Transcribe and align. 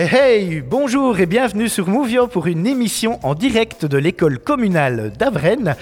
Hey, 0.00 0.08
hey, 0.14 0.60
bonjour 0.62 1.20
et 1.20 1.26
bienvenue 1.26 1.68
sur 1.68 1.86
Movio 1.86 2.26
pour 2.26 2.46
une 2.46 2.66
émission 2.66 3.20
en 3.22 3.34
direct 3.34 3.84
de 3.84 3.98
l'école 3.98 4.38
communale 4.38 5.12
d'Avrennes. 5.12 5.76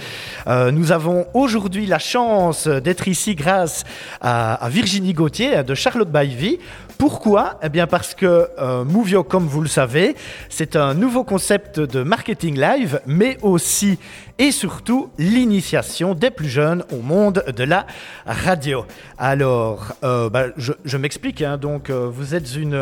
Euh, 0.49 0.73
nous 0.73 0.91
avons 0.91 1.27
aujourd'hui 1.35 1.87
la 1.87 2.01
chance 2.01 2.67
d'être 2.67 3.07
ici 3.07 3.37
grâce 3.37 3.85
à, 4.21 4.55
à 4.55 4.69
Virginie 4.71 5.13
Gauthier 5.13 5.63
de 5.63 5.73
Charlotte 5.77 6.11
Baivy. 6.11 6.59
Pourquoi? 6.99 7.61
Eh 7.63 7.69
bien 7.69 7.87
parce 7.87 8.13
que 8.13 8.49
euh, 8.59 8.85
Movio, 8.85 9.23
comme 9.23 9.47
vous 9.47 9.61
le 9.61 9.69
savez, 9.69 10.17
c'est 10.49 10.75
un 10.75 10.95
nouveau 10.95 11.23
concept 11.23 11.79
de 11.79 12.03
marketing 12.03 12.59
live, 12.59 13.01
mais 13.07 13.39
aussi 13.43 14.01
et 14.39 14.51
surtout 14.51 15.09
l'initiation 15.17 16.15
des 16.15 16.31
plus 16.31 16.49
jeunes 16.49 16.83
au 16.93 16.97
monde 16.97 17.45
de 17.57 17.63
la 17.63 17.87
radio. 18.27 18.85
Alors, 19.17 19.93
euh, 20.03 20.29
bah, 20.29 20.47
je, 20.57 20.97
m'explique. 20.97 21.41
hein. 21.41 21.57
donc, 21.57 21.89
euh, 21.89 22.11
vous 22.13 22.35
êtes 22.35 22.57
une, 22.57 22.77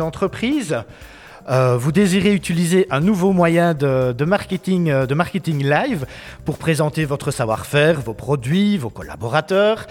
entreprise. 0.00 0.78
Vous 1.48 1.90
désirez 1.90 2.32
utiliser 2.32 2.86
un 2.90 3.00
nouveau 3.00 3.32
moyen 3.32 3.74
marketing, 4.24 5.04
de 5.04 5.14
marketing 5.14 5.68
live 5.68 6.06
pour 6.44 6.58
présenter 6.58 7.04
votre 7.04 7.32
savoir-faire, 7.32 8.00
vos 8.00 8.14
produits, 8.14 8.78
vos 8.78 8.90
collaborateurs. 8.90 9.86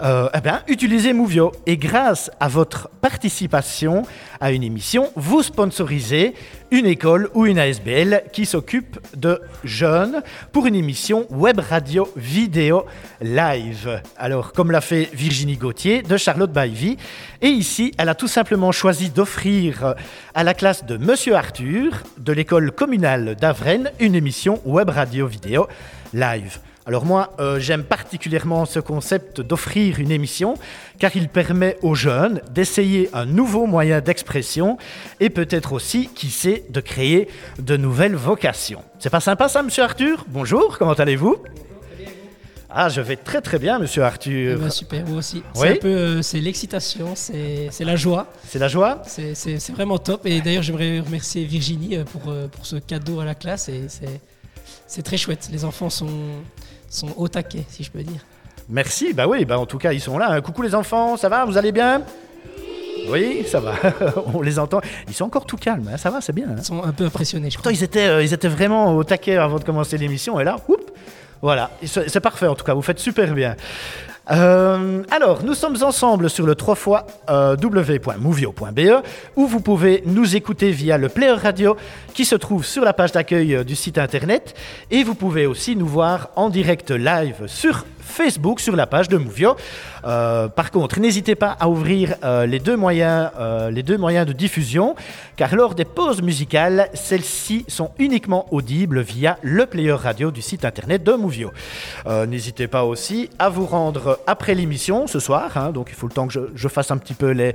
Euh, 0.00 0.28
eh 0.34 0.40
bien, 0.40 0.62
utilisez 0.68 1.12
Movio. 1.12 1.52
Et 1.66 1.76
grâce 1.76 2.30
à 2.40 2.48
votre 2.48 2.88
participation 3.00 4.04
à 4.40 4.52
une 4.52 4.62
émission, 4.62 5.10
vous 5.16 5.42
sponsorisez 5.42 6.34
une 6.70 6.86
école 6.86 7.28
ou 7.34 7.46
une 7.46 7.58
ASBL 7.58 8.24
qui 8.32 8.46
s'occupe 8.46 8.98
de 9.16 9.40
jeunes 9.62 10.22
pour 10.52 10.66
une 10.66 10.74
émission 10.74 11.26
web 11.30 11.58
radio 11.58 12.08
vidéo 12.16 12.86
live. 13.20 14.00
Alors, 14.16 14.52
comme 14.52 14.70
l'a 14.70 14.80
fait 14.80 15.10
Virginie 15.12 15.56
Gauthier 15.56 16.02
de 16.02 16.16
Charlotte 16.16 16.52
Baivy. 16.52 16.96
Et 17.40 17.48
ici, 17.48 17.92
elle 17.98 18.08
a 18.08 18.14
tout 18.14 18.28
simplement 18.28 18.72
choisi 18.72 19.10
d'offrir 19.10 19.94
à 20.34 20.44
la 20.44 20.54
classe 20.54 20.84
de 20.84 20.96
Monsieur 20.96 21.36
Arthur 21.36 22.02
de 22.18 22.32
l'école 22.32 22.72
communale 22.72 23.36
d'Avrennes 23.36 23.90
une 24.00 24.14
émission 24.14 24.60
web 24.64 24.88
radio 24.88 25.26
vidéo 25.26 25.68
live. 26.14 26.58
Alors 26.84 27.04
moi, 27.04 27.32
euh, 27.38 27.60
j'aime 27.60 27.84
particulièrement 27.84 28.64
ce 28.66 28.80
concept 28.80 29.40
d'offrir 29.40 30.00
une 30.00 30.10
émission 30.10 30.54
car 30.98 31.14
il 31.14 31.28
permet 31.28 31.76
aux 31.82 31.94
jeunes 31.94 32.40
d'essayer 32.50 33.08
un 33.12 33.24
nouveau 33.24 33.66
moyen 33.66 34.00
d'expression 34.00 34.78
et 35.20 35.30
peut-être 35.30 35.72
aussi, 35.74 36.08
qui 36.12 36.28
sait, 36.30 36.64
de 36.70 36.80
créer 36.80 37.28
de 37.60 37.76
nouvelles 37.76 38.16
vocations. 38.16 38.82
C'est 38.98 39.10
pas 39.10 39.20
sympa 39.20 39.48
ça, 39.48 39.62
monsieur 39.62 39.84
Arthur? 39.84 40.24
Bonjour, 40.26 40.76
comment 40.76 40.94
allez-vous? 40.94 41.36
Ah, 42.74 42.88
je 42.88 43.00
vais 43.00 43.16
très 43.16 43.42
très 43.42 43.58
bien, 43.60 43.78
monsieur 43.78 44.02
Eh 44.02 44.06
Arthur. 44.06 44.58
ben, 44.58 44.70
super, 44.70 45.06
moi 45.06 45.18
aussi. 45.18 45.36
Oui. 45.54 45.60
C'est 45.60 45.70
un 45.72 45.76
peu, 45.76 45.88
euh, 45.88 46.22
c'est 46.22 46.40
l'excitation, 46.40 47.12
c'est 47.14 47.68
c'est 47.70 47.84
la 47.84 47.96
joie, 47.96 48.26
C'est 48.48 48.58
la 48.58 48.66
joie? 48.68 49.02
C'est 49.06 49.34
c'est- 49.34 49.58
c'est 49.60 49.72
vraiment 49.74 49.98
top. 49.98 50.24
Et 50.26 50.40
d'ailleurs, 50.40 50.62
j'aimerais 50.62 50.98
remercier 51.00 51.44
Virginie 51.44 51.96
euh, 51.98 52.04
pour, 52.04 52.22
pour 52.22 52.64
ce 52.66 52.76
cadeau 52.76 53.20
à 53.20 53.26
la 53.26 53.34
classe. 53.34 53.68
Et 53.68 53.84
c'est 53.88 54.20
c'est 54.92 55.02
très 55.02 55.16
chouette. 55.16 55.48
Les 55.50 55.64
enfants 55.64 55.88
sont, 55.90 56.08
sont 56.90 57.08
au 57.16 57.26
taquet, 57.28 57.64
si 57.68 57.82
je 57.82 57.90
peux 57.90 58.02
dire. 58.02 58.20
Merci, 58.68 59.12
bah 59.14 59.26
oui, 59.26 59.44
bah 59.44 59.58
en 59.58 59.66
tout 59.66 59.78
cas 59.78 59.92
ils 59.92 60.00
sont 60.00 60.18
là. 60.18 60.40
Coucou 60.40 60.62
les 60.62 60.74
enfants, 60.74 61.16
ça 61.16 61.28
va? 61.28 61.44
Vous 61.46 61.56
allez 61.56 61.72
bien? 61.72 62.02
Oui, 63.08 63.44
ça 63.50 63.58
va. 63.58 63.74
On 64.34 64.42
les 64.42 64.58
entend. 64.58 64.80
Ils 65.08 65.14
sont 65.14 65.24
encore 65.24 65.46
tout 65.46 65.56
calmes, 65.56 65.88
hein, 65.92 65.96
ça 65.96 66.10
va, 66.10 66.20
c'est 66.20 66.32
bien. 66.34 66.48
hein. 66.50 66.54
Ils 66.58 66.64
sont 66.64 66.82
un 66.84 66.92
peu 66.92 67.04
impressionnés, 67.06 67.50
je 67.50 67.56
Pourtant, 67.56 67.70
crois. 67.70 67.78
ils 67.80 67.82
étaient, 67.82 68.06
euh, 68.06 68.22
ils 68.22 68.32
étaient 68.32 68.48
vraiment 68.48 68.94
au 68.94 69.02
taquet 69.02 69.36
avant 69.36 69.58
de 69.58 69.64
commencer 69.64 69.96
l'émission, 69.98 70.38
et 70.38 70.44
là, 70.44 70.56
voilà, 71.40 71.70
c'est 71.84 72.20
parfait 72.20 72.46
en 72.46 72.54
tout 72.54 72.64
cas, 72.64 72.74
vous 72.74 72.82
faites 72.82 73.00
super 73.00 73.34
bien. 73.34 73.56
Euh, 74.30 75.02
alors, 75.10 75.42
nous 75.42 75.54
sommes 75.54 75.82
ensemble 75.82 76.30
sur 76.30 76.46
le 76.46 76.54
3 76.54 76.74
fois 76.74 77.06
euh, 77.28 77.56
w.movio.be 77.56 79.02
où 79.36 79.46
vous 79.46 79.60
pouvez 79.60 80.02
nous 80.06 80.36
écouter 80.36 80.70
via 80.70 80.96
le 80.96 81.08
player 81.08 81.32
radio 81.32 81.76
qui 82.14 82.24
se 82.24 82.36
trouve 82.36 82.64
sur 82.64 82.84
la 82.84 82.92
page 82.92 83.12
d'accueil 83.12 83.56
euh, 83.56 83.64
du 83.64 83.74
site 83.74 83.98
internet 83.98 84.54
et 84.90 85.02
vous 85.02 85.14
pouvez 85.14 85.46
aussi 85.46 85.74
nous 85.74 85.88
voir 85.88 86.28
en 86.36 86.50
direct 86.50 86.90
live 86.92 87.46
sur 87.46 87.84
Facebook 88.02 88.60
sur 88.60 88.76
la 88.76 88.86
page 88.86 89.08
de 89.08 89.16
Movio. 89.16 89.56
Euh, 90.04 90.48
par 90.48 90.70
contre, 90.70 91.00
n'hésitez 91.00 91.34
pas 91.34 91.56
à 91.58 91.68
ouvrir 91.68 92.16
euh, 92.24 92.46
les, 92.46 92.58
deux 92.58 92.76
moyens, 92.76 93.30
euh, 93.38 93.70
les 93.70 93.82
deux 93.82 93.96
moyens 93.96 94.26
de 94.26 94.32
diffusion, 94.32 94.94
car 95.36 95.54
lors 95.54 95.74
des 95.74 95.84
pauses 95.84 96.22
musicales, 96.22 96.88
celles-ci 96.94 97.64
sont 97.68 97.92
uniquement 97.98 98.46
audibles 98.52 99.00
via 99.00 99.38
le 99.42 99.66
player 99.66 99.92
radio 99.92 100.30
du 100.30 100.42
site 100.42 100.64
internet 100.64 101.02
de 101.02 101.12
Movio. 101.12 101.50
N'hésitez 102.26 102.66
pas 102.66 102.84
aussi 102.84 103.30
à 103.38 103.48
vous 103.48 103.66
rendre 103.66 104.18
après 104.26 104.54
l'émission 104.54 105.06
ce 105.06 105.20
soir, 105.20 105.56
hein, 105.56 105.70
donc 105.70 105.88
il 105.90 105.94
faut 105.94 106.08
le 106.08 106.12
temps 106.12 106.26
que 106.26 106.50
je, 106.54 106.68
fasse 106.68 106.90
un 106.90 106.96
petit 106.96 107.14
peu 107.14 107.30
les, 107.30 107.54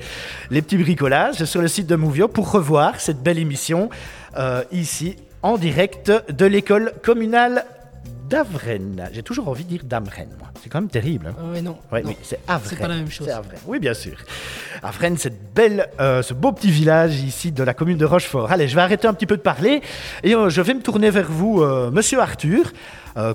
les 0.50 0.62
petits 0.62 0.78
bricolages 0.78 1.44
sur 1.46 1.62
le 1.62 1.68
site 1.68 1.88
de 1.88 1.96
Movio 1.96 2.28
pour 2.28 2.52
revoir 2.52 3.00
cette 3.00 3.22
belle 3.22 3.40
émission 3.40 3.90
ici 4.72 5.16
en 5.42 5.58
direct 5.58 6.12
de 6.30 6.46
l'école 6.46 6.94
communale 7.04 7.66
d'Avrennes. 8.30 9.10
J'ai 9.14 9.24
toujours 9.24 9.48
envie 9.50 9.64
de 9.64 9.70
dire 9.70 9.82
d'Amrennes, 9.84 10.36
moi. 10.40 10.50
C'est 10.62 10.70
quand 10.70 10.82
même 10.82 10.90
terrible. 10.90 11.28
hein. 11.28 11.36
Ah 11.56 11.62
non. 11.62 11.78
Ouais, 11.92 12.02
non. 12.02 12.10
oui, 12.10 12.18
c'est 12.24 12.40
Avrennes. 12.48 12.70
C'est 12.70 12.80
pas 12.80 12.88
la 12.88 12.96
même 12.96 13.10
chose. 13.12 13.28
C'est 13.28 13.34
Avrennes. 13.34 13.60
Oui, 13.68 13.80
bien 13.80 13.94
sûr. 13.94 14.18
Avrennes, 14.84 15.18
cette 15.18 15.54
belle, 15.54 15.90
euh, 16.00 16.22
ce 16.22 16.34
beau 16.34 16.52
petit 16.52 16.72
village 16.72 17.20
ici 17.22 17.52
de 17.52 17.64
la 17.64 17.74
commune 17.74 17.98
de 17.98 18.06
Rochefort. 18.06 18.52
Allez, 18.52 18.68
je 18.68 18.76
vais 18.76 18.82
arrêter 18.82 19.08
un 19.08 19.14
petit 19.14 19.26
peu 19.26 19.38
de 19.38 19.42
parler 19.42 19.82
et 20.24 20.36
euh, 20.36 20.50
je 20.50 20.62
vais 20.62 20.74
me 20.74 20.82
tourner 20.82 21.10
vers 21.10 21.30
vous, 21.32 21.62
euh, 21.62 21.90
Monsieur 21.92 22.20
Arthur. 22.20 22.72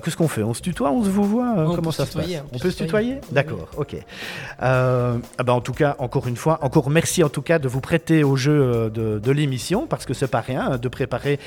Qu'est-ce 0.01 0.15
qu'on 0.15 0.29
fait? 0.29 0.43
On 0.43 0.53
se 0.53 0.61
tutoie 0.61 0.91
On 0.91 1.03
se 1.03 1.09
vous 1.09 1.25
voit 1.25 1.55
On 1.57 1.75
Comment 1.75 1.89
peut 1.89 1.91
ça 1.91 2.05
se 2.05 2.11
se 2.13 2.17
passe? 2.17 2.23
tutoyer, 2.25 2.41
on 2.53 2.57
peut 2.57 2.71
se 2.71 2.77
tutoyer 2.77 3.15
D'accord, 3.33 3.67
ok. 3.75 3.97
Ah 4.59 5.15
ben, 5.43 5.51
en 5.51 5.59
tout 5.59 5.73
cas, 5.73 5.97
encore 5.99 6.25
une 6.27 6.37
fois, 6.37 6.57
encore 6.61 6.89
merci 6.89 7.21
en 7.21 7.27
tout 7.27 7.41
cas 7.41 7.59
de 7.59 7.67
vous 7.67 7.81
prêter 7.81 8.23
au 8.23 8.37
jeu 8.37 8.89
de, 8.89 9.19
de 9.19 9.31
l'émission 9.31 9.85
parce 9.85 10.05
que 10.05 10.13
c'est 10.13 10.29
pas 10.29 10.39
rien 10.39 10.71
hein, 10.71 10.77
de 10.77 10.87
préparer 10.87 11.37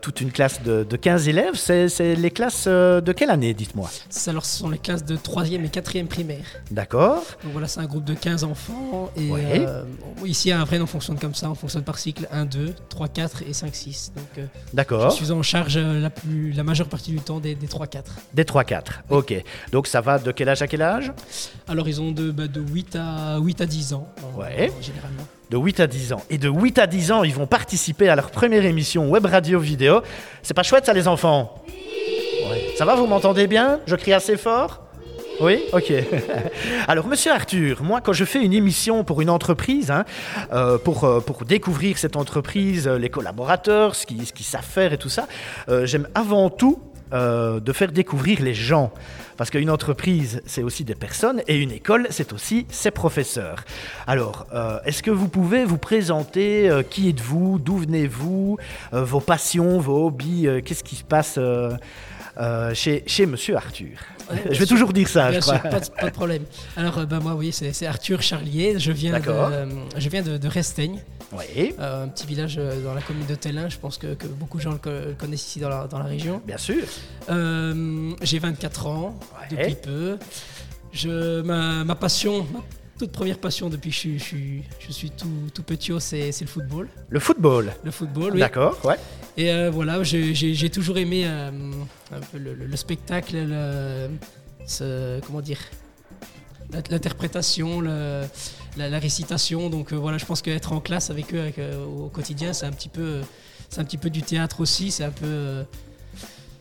toute 0.00 0.22
une 0.22 0.32
classe 0.32 0.62
de, 0.62 0.84
de 0.84 0.96
15 0.96 1.28
élèves. 1.28 1.56
C'est 1.56 2.14
les 2.14 2.30
classes 2.30 2.66
euh, 2.76 3.00
de 3.00 3.12
quelle 3.12 3.30
année, 3.30 3.54
dites-moi 3.54 3.90
Ça, 4.10 4.30
alors, 4.30 4.44
ce 4.44 4.58
sont 4.58 4.68
les 4.68 4.78
classes 4.78 5.04
de 5.04 5.16
3e 5.16 5.64
et 5.64 5.68
4e 5.68 6.06
primaire. 6.06 6.44
D'accord 6.70 7.24
Donc 7.42 7.52
voilà, 7.52 7.66
c'est 7.68 7.80
un 7.80 7.86
groupe 7.86 8.04
de 8.04 8.14
15 8.14 8.44
enfants. 8.44 9.10
Et 9.16 9.30
Ouais. 9.30 9.64
euh, 9.66 9.82
ici 10.24 10.52
à 10.52 10.60
Avrennes, 10.60 10.82
on 10.82 10.86
fonctionne 10.86 11.18
comme 11.18 11.34
ça. 11.34 11.50
On 11.50 11.54
fonctionne 11.54 11.82
par 11.82 11.98
cycle 11.98 12.28
1, 12.30 12.44
2, 12.44 12.74
3, 12.88 13.08
4 13.08 13.42
et 13.48 13.52
5, 13.52 13.74
6. 13.74 14.12
Donc 14.14 14.24
euh, 14.38 14.46
je 14.70 14.76
D'accord. 14.76 15.12
suis 15.12 15.30
en 15.32 15.42
charge 15.42 15.76
euh, 15.76 16.00
la, 16.00 16.10
plus, 16.10 16.52
la 16.52 16.62
majeure 16.62 16.88
partie 16.88 17.10
du 17.10 17.18
temps 17.20 17.40
des, 17.40 17.54
des 17.54 17.66
3, 17.66 17.86
4. 17.86 18.12
Des 18.34 18.44
3-4. 18.44 18.82
Ok. 19.10 19.34
Donc 19.72 19.86
ça 19.86 20.00
va 20.00 20.18
de 20.18 20.30
quel 20.32 20.48
âge 20.48 20.62
à 20.62 20.66
quel 20.66 20.82
âge? 20.82 21.12
Alors 21.68 21.88
ils 21.88 22.00
ont 22.00 22.12
de, 22.12 22.30
bah, 22.30 22.46
de 22.46 22.60
8, 22.60 22.96
à, 22.96 23.38
8 23.38 23.60
à 23.60 23.66
10 23.66 23.94
ans, 23.94 24.06
en- 24.22 24.38
Ouais. 24.40 24.70
en- 24.78 24.82
généralement. 24.82 25.26
De 25.50 25.56
8 25.56 25.78
à 25.80 25.86
10 25.86 26.12
ans. 26.12 26.22
Et 26.28 26.38
de 26.38 26.48
8 26.48 26.78
à 26.80 26.86
10 26.88 27.12
ans, 27.12 27.22
ils 27.22 27.32
vont 27.34 27.46
participer 27.46 28.08
à 28.08 28.16
leur 28.16 28.30
première 28.32 28.64
émission 28.64 29.08
web 29.10 29.26
radio 29.26 29.60
vidéo. 29.60 30.02
C'est 30.42 30.54
pas 30.54 30.64
chouette 30.64 30.86
ça 30.86 30.92
les 30.92 31.06
enfants? 31.06 31.62
Ouais. 31.68 31.72
Ça 32.76 32.84
va, 32.84 32.94
vous 32.94 33.06
m'entendez 33.06 33.46
bien? 33.46 33.80
Je 33.86 33.96
crie 33.96 34.12
assez 34.12 34.36
fort? 34.36 34.82
Oui, 35.40 35.62
ok. 35.72 35.94
Alors, 36.88 37.06
monsieur 37.06 37.32
Arthur, 37.32 37.82
moi, 37.82 38.02
quand 38.02 38.12
je 38.12 38.26
fais 38.26 38.44
une 38.44 38.52
émission 38.52 39.02
pour 39.02 39.22
une 39.22 39.30
entreprise, 39.30 39.90
hein, 39.90 40.04
euh, 40.52 40.76
pour, 40.76 41.04
euh, 41.04 41.20
pour 41.20 41.46
découvrir 41.46 41.96
cette 41.96 42.16
entreprise, 42.16 42.86
euh, 42.86 42.98
les 42.98 43.08
collaborateurs, 43.08 43.94
ce 43.94 44.04
qu'ils 44.04 44.26
savent 44.26 44.62
faire 44.62 44.92
et 44.92 44.98
tout 44.98 45.08
ça, 45.08 45.26
j'aime 45.84 46.06
avant 46.14 46.50
tout 46.50 46.78
de 47.12 47.72
faire 47.72 47.92
découvrir 47.92 48.42
les 48.42 48.52
gens. 48.52 48.92
Parce 49.38 49.48
qu'une 49.48 49.70
entreprise, 49.70 50.42
c'est 50.44 50.62
aussi 50.62 50.84
des 50.84 50.94
personnes, 50.94 51.40
et 51.48 51.56
une 51.56 51.70
école, 51.70 52.08
c'est 52.10 52.34
aussi 52.34 52.66
ses 52.68 52.90
professeurs. 52.90 53.64
Alors, 54.06 54.46
est-ce 54.84 55.02
que 55.02 55.10
vous 55.10 55.28
pouvez 55.28 55.64
vous 55.64 55.78
présenter 55.78 56.68
Qui 56.90 57.08
êtes-vous 57.08 57.58
D'où 57.58 57.78
venez-vous 57.78 58.58
Vos 58.92 59.20
passions, 59.20 59.78
vos 59.78 60.06
hobbies 60.06 60.48
Qu'est-ce 60.64 60.82
qui 60.82 60.96
se 60.96 61.04
passe 61.04 61.38
euh, 62.38 62.74
chez, 62.74 63.02
chez 63.06 63.26
monsieur 63.26 63.56
Arthur 63.56 63.96
Ouais, 64.28 64.38
Je 64.46 64.48
vais 64.50 64.54
sûr. 64.56 64.68
toujours 64.68 64.92
dire 64.92 65.06
ça, 65.08 65.30
Bien 65.30 65.38
je 65.40 65.44
sûr, 65.44 65.56
crois. 65.58 65.70
pas 65.70 65.78
de, 65.80 65.86
pas 65.88 66.06
de 66.06 66.12
problème. 66.14 66.42
Alors, 66.76 66.98
euh, 66.98 67.06
bah, 67.06 67.20
moi, 67.20 67.34
oui, 67.36 67.52
c'est 67.52 67.86
Arthur 67.86 68.22
Charlier. 68.22 68.76
Je 68.78 68.90
viens 68.90 69.20
de, 69.20 69.28
euh, 69.28 69.66
je 69.96 70.08
viens 70.08 70.22
de, 70.22 70.36
de 70.36 70.48
Resteigne, 70.48 71.00
Oui, 71.32 71.74
euh, 71.78 72.04
un 72.04 72.08
petit 72.08 72.26
village 72.26 72.56
dans 72.84 72.92
la 72.92 73.02
commune 73.02 73.26
de 73.26 73.36
Tellin. 73.36 73.68
Je 73.68 73.78
pense 73.78 73.98
que, 73.98 74.14
que 74.14 74.26
beaucoup 74.26 74.56
de 74.58 74.62
gens 74.64 74.72
le, 74.72 74.78
co- 74.78 74.90
le 74.90 75.14
connaissent 75.16 75.46
ici 75.46 75.60
dans 75.60 75.68
la, 75.68 75.86
dans 75.86 75.98
la 76.00 76.06
région. 76.06 76.42
bien 76.44 76.58
sûr. 76.58 76.82
Euh, 77.30 78.10
J'ai 78.20 78.40
24 78.40 78.86
ans 78.88 79.16
Ouais. 79.40 79.56
depuis 79.56 79.76
peu. 79.76 80.18
Je, 80.92 81.42
ma, 81.42 81.84
ma 81.84 81.94
passion, 81.94 82.46
toute 82.98 83.12
première 83.12 83.38
passion 83.38 83.68
depuis 83.68 83.90
que 83.90 83.94
je, 83.96 84.00
suis- 84.00 84.18
je, 84.18 84.24
suis- 84.24 84.62
je 84.80 84.92
suis 84.92 85.10
tout, 85.10 85.28
tout 85.54 85.62
petit, 85.62 85.92
c'est 86.00 86.30
le 86.40 86.46
football. 86.46 86.88
Le 87.08 87.20
football. 87.20 87.72
Le 87.84 87.90
football, 87.90 88.32
oui. 88.34 88.40
D'accord, 88.40 88.78
ouais. 88.84 88.96
Et 89.36 89.50
euh, 89.52 89.70
voilà, 89.70 90.02
j'ai 90.02 90.70
toujours 90.70 90.96
aimé 90.98 91.24
euh, 91.26 91.50
un 92.12 92.20
peu 92.32 92.38
le, 92.38 92.54
le- 92.54 92.66
le 92.66 92.76
spectacle, 92.76 93.36
le, 93.36 94.08
ce- 94.66 95.20
comment 95.26 95.40
dire, 95.42 95.58
l'int- 96.72 96.82
l'interprétation, 96.90 97.80
la, 97.82 98.26
la 98.76 98.98
récitation. 98.98 99.68
Donc 99.70 99.92
euh, 99.92 99.96
voilà, 99.96 100.16
je 100.18 100.24
pense 100.24 100.40
qu'être 100.42 100.72
en 100.72 100.80
classe 100.80 101.10
avec 101.10 101.34
eux 101.34 101.40
avec, 101.40 101.58
au 101.58 102.08
quotidien, 102.08 102.52
c'est 102.52 102.66
un 102.66 102.72
petit 102.72 102.88
peu, 102.88 103.20
c'est 103.68 103.80
un 103.80 103.84
petit 103.84 103.98
peu 103.98 104.08
du 104.10 104.22
théâtre 104.22 104.60
aussi. 104.60 104.90
C'est 104.90 105.04
un 105.04 105.10
peu, 105.10 105.64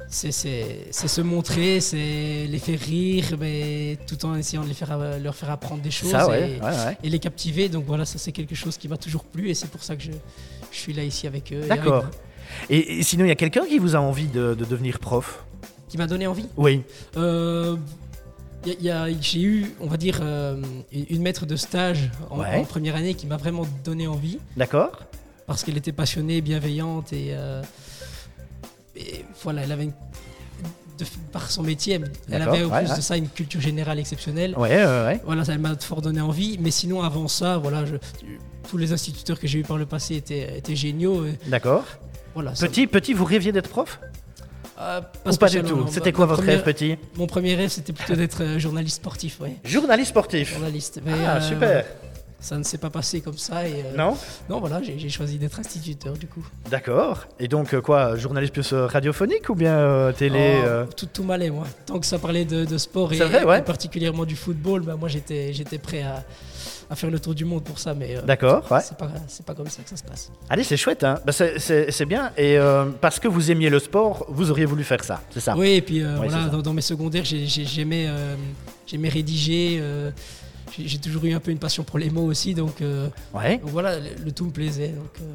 c'est 0.07 0.92
se 0.92 1.22
montrer, 1.22 1.81
c'est 1.81 2.48
les 2.48 2.60
faire 2.60 2.80
rire, 2.80 3.36
mais 3.40 3.98
tout 4.07 4.25
en 4.25 4.36
essayant 4.36 4.63
de 4.63 4.68
les 4.68 4.74
faire, 4.74 4.92
euh, 4.92 5.19
leur 5.19 5.36
faire 5.36 5.50
apprendre 5.52 5.81
des 5.81 5.92
choses 5.92 6.12
Ça, 6.12 6.28
ouais, 6.28 6.52
et, 6.57 6.62
ouais, 6.62 6.66
ouais. 6.66 6.98
et 7.04 7.10
les 7.10 7.19
captiver. 7.19 7.69
Donc 7.69 7.86
voilà, 7.86 8.06
ça 8.06 8.18
c'est 8.18 8.31
quelque 8.31 8.56
chose 8.56 8.78
qui 8.78 8.88
m'a 8.88 8.98
toujours 8.98 9.24
plu 9.24 9.50
et 9.50 9.54
c'est 9.54 9.69
pour 9.69 9.84
ça 9.84 9.96
que 9.96 10.04
je, 10.04 10.12
je 10.72 10.78
suis 10.78 10.94
là 10.94 11.04
ici 11.04 11.28
avec 11.28 11.52
eux. 11.52 11.68
D'accord. 11.68 12.06
Et, 12.69 13.00
et 13.00 13.04
sinon, 13.04 13.25
il 13.25 13.30
y 13.30 13.31
a 13.31 13.36
quelqu'un 13.36 13.66
qui 13.66 13.80
vous 13.80 13.96
a 13.96 14.00
envie 14.00 14.28
de, 14.28 14.54
de 14.54 14.66
devenir 14.66 15.00
prof? 15.00 15.44
Qui 15.90 15.98
m'a 15.98 16.08
donné 16.08 16.28
envie? 16.28 16.48
Oui. 16.58 16.84
Euh, 17.18 17.75
J'ai 19.22 19.42
eu, 19.42 19.72
on 19.80 19.88
va 19.88 19.98
dire, 19.98 20.19
euh, 20.22 20.62
une 20.92 21.22
maître 21.22 21.46
de 21.46 21.56
stage 21.56 22.10
en 22.30 22.63
première 22.63 22.96
année 22.96 23.13
qui 23.13 23.28
m'a 23.28 23.38
vraiment 23.38 23.66
donné 23.84 24.08
envie 24.08 24.40
D'accord 24.58 25.04
parce 25.48 25.63
qu'elle 25.63 25.78
était 25.78 25.92
passionnée, 25.92 26.42
bienveillante 26.42 27.13
et, 27.13 27.28
euh, 27.30 27.62
et 28.96 29.26
voilà, 29.44 29.64
elle 29.64 29.72
avait 29.72 29.84
une- 29.86 29.94
de- 30.98 31.06
par 31.34 31.52
son 31.52 31.62
métier, 31.64 32.00
elle, 32.32 32.42
avait 32.42 32.64
au 32.64 32.70
ouais, 32.70 32.80
plus 32.84 32.90
ouais. 32.92 32.98
de 32.98 33.02
ça 33.02 33.18
une 33.18 33.28
culture 33.28 33.60
générale 33.60 34.00
exceptionnelle. 34.00 34.54
Ouais, 34.58 34.86
ouais. 34.86 35.20
Voilà, 35.26 35.44
ça 35.44 35.58
m'a 35.58 35.76
fort 35.78 36.02
donné 36.02 36.22
envie. 36.22 36.58
Mais 36.62 36.72
sinon, 36.72 37.02
avant 37.04 37.28
ça, 37.28 37.58
voilà, 37.58 37.86
je- 37.86 37.96
tous 38.70 38.78
les 38.78 38.94
instituteurs 38.94 39.40
que 39.40 39.46
j'ai 39.48 39.60
eu 39.60 39.64
par 39.64 39.78
le 39.78 39.86
passé 39.86 40.16
étaient, 40.16 40.58
étaient 40.58 40.76
géniaux. 40.76 41.26
et 41.26 41.38
D'accord. 41.48 41.84
voilà, 42.34 42.56
ça- 42.56 42.68
Petit, 42.68 42.88
petit, 42.88 43.14
vous 43.14 43.26
rêviez 43.26 43.52
d'être 43.52 43.70
prof? 43.70 44.00
Euh, 44.80 45.02
Ou 45.26 45.36
pas 45.36 45.48
du 45.50 45.62
tout? 45.64 45.86
C'était 45.90 46.12
quoi 46.12 46.26
votre 46.26 46.44
rêve 46.44 46.64
petit? 46.64 46.98
Mon 47.16 47.28
premier 47.28 47.56
rêve, 47.56 47.70
c'était 47.70 47.94
plutôt 47.94 48.16
d'être 48.16 48.42
euh, 48.44 48.60
journaliste 48.60 48.98
sportif, 48.98 49.40
ouais. 49.40 49.56
Journaliste 49.64 50.10
sportif. 50.10 50.52
Journaliste. 50.54 51.00
Mais, 51.06 51.14
Ah, 51.26 51.38
euh, 51.38 51.42
super. 51.42 51.86
Ça 52.40 52.58
ne 52.58 52.64
s'est 52.64 52.78
pas 52.78 52.90
passé 52.92 53.22
comme 53.22 53.38
ça. 53.38 53.68
Et, 53.68 53.72
euh, 53.74 53.98
Non 53.98 54.16
Non, 54.50 54.60
voilà, 54.60 54.80
j'ai 54.84 55.10
choisi 55.10 55.38
d'être 55.40 55.60
instituteur 55.60 56.14
du 56.14 56.28
coup. 56.28 56.46
D'accord. 56.70 57.26
Et 57.40 57.48
donc, 57.48 57.74
euh, 57.74 57.82
quoi, 57.82 58.16
journaliste 58.18 58.54
plus 58.54 58.72
euh, 58.74 58.86
radiophonique 58.86 59.50
ou 59.50 59.56
bien 59.56 59.74
euh, 59.76 60.12
télé 60.12 60.60
Oh, 60.62 60.66
euh 60.68 60.86
tout, 60.96 61.08
tout 61.08 61.24
m'allait, 61.24 61.50
moi. 61.50 61.66
Tant 61.86 62.00
que 62.00 62.06
ça 62.06 62.20
parlait 62.20 62.46
de, 62.46 62.66
de 62.66 62.78
sport 62.78 63.12
et, 63.14 63.18
C'est 63.18 63.26
vrai, 63.26 63.44
ouais. 63.46 63.60
et 63.60 63.62
particulièrement 63.64 64.26
du 64.26 64.36
football, 64.36 64.82
bah, 64.82 64.96
moi 64.96 65.10
j'étais 65.10 65.54
j'étais 65.54 65.80
prêt 65.80 66.04
à, 66.04 66.24
à 66.90 66.96
faire 66.96 67.10
le 67.10 67.20
tour 67.20 67.34
du 67.34 67.46
monde 67.46 67.64
pour 67.64 67.80
ça. 67.80 67.96
Mais 67.96 68.16
D'accord, 68.28 68.70
ouais. 68.72 68.82
c'est 68.82 68.98
pas, 68.98 69.10
c'est 69.28 69.46
pas 69.46 69.56
comme 69.56 69.68
ça 69.70 69.82
que 69.82 69.90
ça 69.90 69.98
se 69.98 70.04
passe. 70.04 70.30
Allez, 70.50 70.64
c'est 70.64 70.78
chouette, 70.78 71.04
hein 71.04 71.20
Bah, 71.26 71.32
c'est- 71.32 72.06
bien. 72.06 72.32
Et 72.38 72.60
parce 73.02 73.20
que 73.20 73.28
vous 73.28 73.50
aimiez 73.50 73.70
le 73.72 73.80
sport, 73.80 74.26
vous 74.30 74.52
auriez 74.52 74.66
voulu 74.66 74.84
faire 74.84 75.04
ça, 75.04 75.22
c'est 75.32 75.40
ça 75.40 75.56
Oui, 75.58 75.70
et 75.72 75.82
puis 75.82 76.04
voilà, 76.04 76.46
dans, 76.50 76.62
dans 76.62 76.74
mes 76.74 76.82
secondaires, 76.82 77.26
j'ai- 77.26 77.48
j'ai- 77.48 77.66
j'aimais 77.66 78.08
j'aimais 78.86 79.10
rédiger. 79.10 79.82
J'ai 80.78 80.98
toujours 81.00 81.24
eu 81.26 81.34
un 81.34 81.40
peu 81.40 81.52
une 81.52 81.60
passion 81.60 81.84
pour 81.84 82.00
les 82.00 82.10
mots 82.10 82.26
aussi, 82.26 82.54
donc, 82.54 82.82
euh, 82.82 83.08
Ouais. 83.34 83.58
donc 83.58 83.70
voilà, 83.70 84.00
le, 84.00 84.10
le 84.24 84.32
tout 84.32 84.46
me 84.46 84.52
plaisait. 84.52 84.90
Donc, 84.90 85.12
euh, 85.22 85.26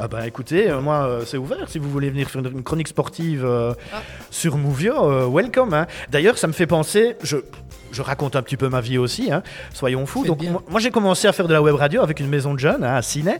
Ah 0.00 0.06
bah 0.06 0.26
écoutez, 0.26 0.70
euh, 0.70 0.80
moi 0.80 1.06
euh, 1.08 1.24
c'est 1.26 1.38
ouvert 1.38 1.68
si 1.68 1.78
vous 1.80 1.90
voulez 1.90 2.08
venir 2.10 2.30
faire 2.30 2.40
une 2.46 2.62
chronique 2.62 2.88
sportive 2.88 3.44
euh, 3.44 3.72
Ah. 3.92 4.00
sur 4.30 4.56
Mouvio, 4.56 4.94
euh, 5.10 5.26
welcome. 5.28 5.74
hein. 5.74 5.86
D'ailleurs, 6.10 6.38
ça 6.38 6.46
me 6.46 6.52
fait 6.52 6.68
penser, 6.68 7.16
je, 7.24 7.38
je 7.90 8.00
raconte 8.02 8.36
un 8.36 8.42
petit 8.42 8.56
peu 8.56 8.68
ma 8.68 8.80
vie 8.80 8.96
aussi, 8.98 9.32
hein, 9.32 9.42
soyons 9.74 10.06
fous. 10.06 10.20
Faites 10.20 10.28
Donc 10.28 10.38
bien. 10.38 10.52
moi, 10.52 10.62
moi, 10.70 10.78
j'ai 10.78 10.92
commencé 10.92 11.26
à 11.26 11.32
faire 11.32 11.48
de 11.48 11.52
la 11.52 11.60
web 11.62 11.74
radio 11.74 12.00
avec 12.02 12.20
une 12.20 12.28
maison 12.28 12.54
de 12.54 12.60
jeunes 12.60 12.84
hein, 12.84 12.94
à 12.94 13.02
Ciné, 13.02 13.38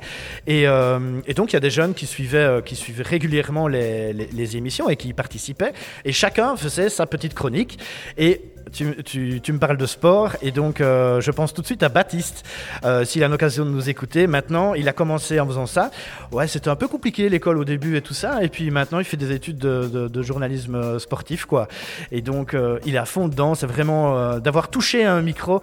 et, 0.49 0.67
euh, 0.67 1.21
et 1.29 1.35
donc 1.35 1.53
il 1.53 1.55
y 1.55 1.57
a 1.59 1.61
des 1.61 1.71
jeunes 1.71 1.95
qui 1.95 2.07
suivaient, 2.07 2.39
euh, 2.39 2.61
qui 2.61 2.75
suivaient 2.75 3.05
régulièrement 3.05 3.69
les, 3.69 4.13
les- 4.13 4.27
les 4.33 4.57
émissions 4.57 4.89
et 4.91 4.97
qui 4.97 5.09
y 5.11 5.13
participaient, 5.13 5.73
et 6.05 6.13
chacun 6.13 6.57
faisait 6.57 6.89
sa 6.89 7.07
petite 7.07 7.35
chronique. 7.35 7.79
Et 8.17 8.41
tu, 8.73 9.53
me 9.53 9.59
parles 9.59 9.77
de 9.77 9.87
sport, 9.87 10.37
et 10.43 10.51
donc 10.51 10.81
euh, 10.81 11.21
je 11.21 11.31
pense 11.31 11.55
tout 11.55 11.63
de 11.63 11.67
suite 11.67 11.83
à 11.83 11.89
Baptiste, 11.89 12.45
euh, 12.85 13.05
s'il 13.05 13.23
a 13.25 13.29
l'occasion 13.29 13.65
de 13.65 13.71
nous 13.71 13.89
écouter. 13.89 14.27
Maintenant, 14.27 14.75
il 14.75 14.89
a 14.89 14.93
commencé 14.93 15.41
en 15.41 15.47
faisant 15.47 15.67
ça. 15.67 15.91
Ouais, 16.33 16.47
c'était 16.47 16.69
un 16.69 16.77
peu 16.77 16.89
compliqué 16.89 17.29
l'école 17.29 17.59
au 17.59 17.65
début 17.65 17.97
et 17.97 18.03
tout 18.03 18.15
ça. 18.15 18.43
Et 18.43 18.49
puis 18.49 18.71
maintenant, 18.71 18.99
il 18.99 19.05
fait 19.05 19.17
des 19.17 19.33
études 19.33 19.59
de, 19.59 20.23
journalisme 20.23 20.75
euh, 20.75 20.99
sportif, 20.99 21.45
quoi. 21.45 21.69
Et 22.13 22.23
donc, 22.23 22.57
il 22.85 22.95
est 22.95 22.99
à 22.99 23.05
fond 23.05 23.29
dedans. 23.29 23.55
C'est 23.55 23.67
vraiment 23.67 24.39
d'avoir 24.39 24.69
touché 24.69 25.05
un 25.05 25.23
micro 25.23 25.63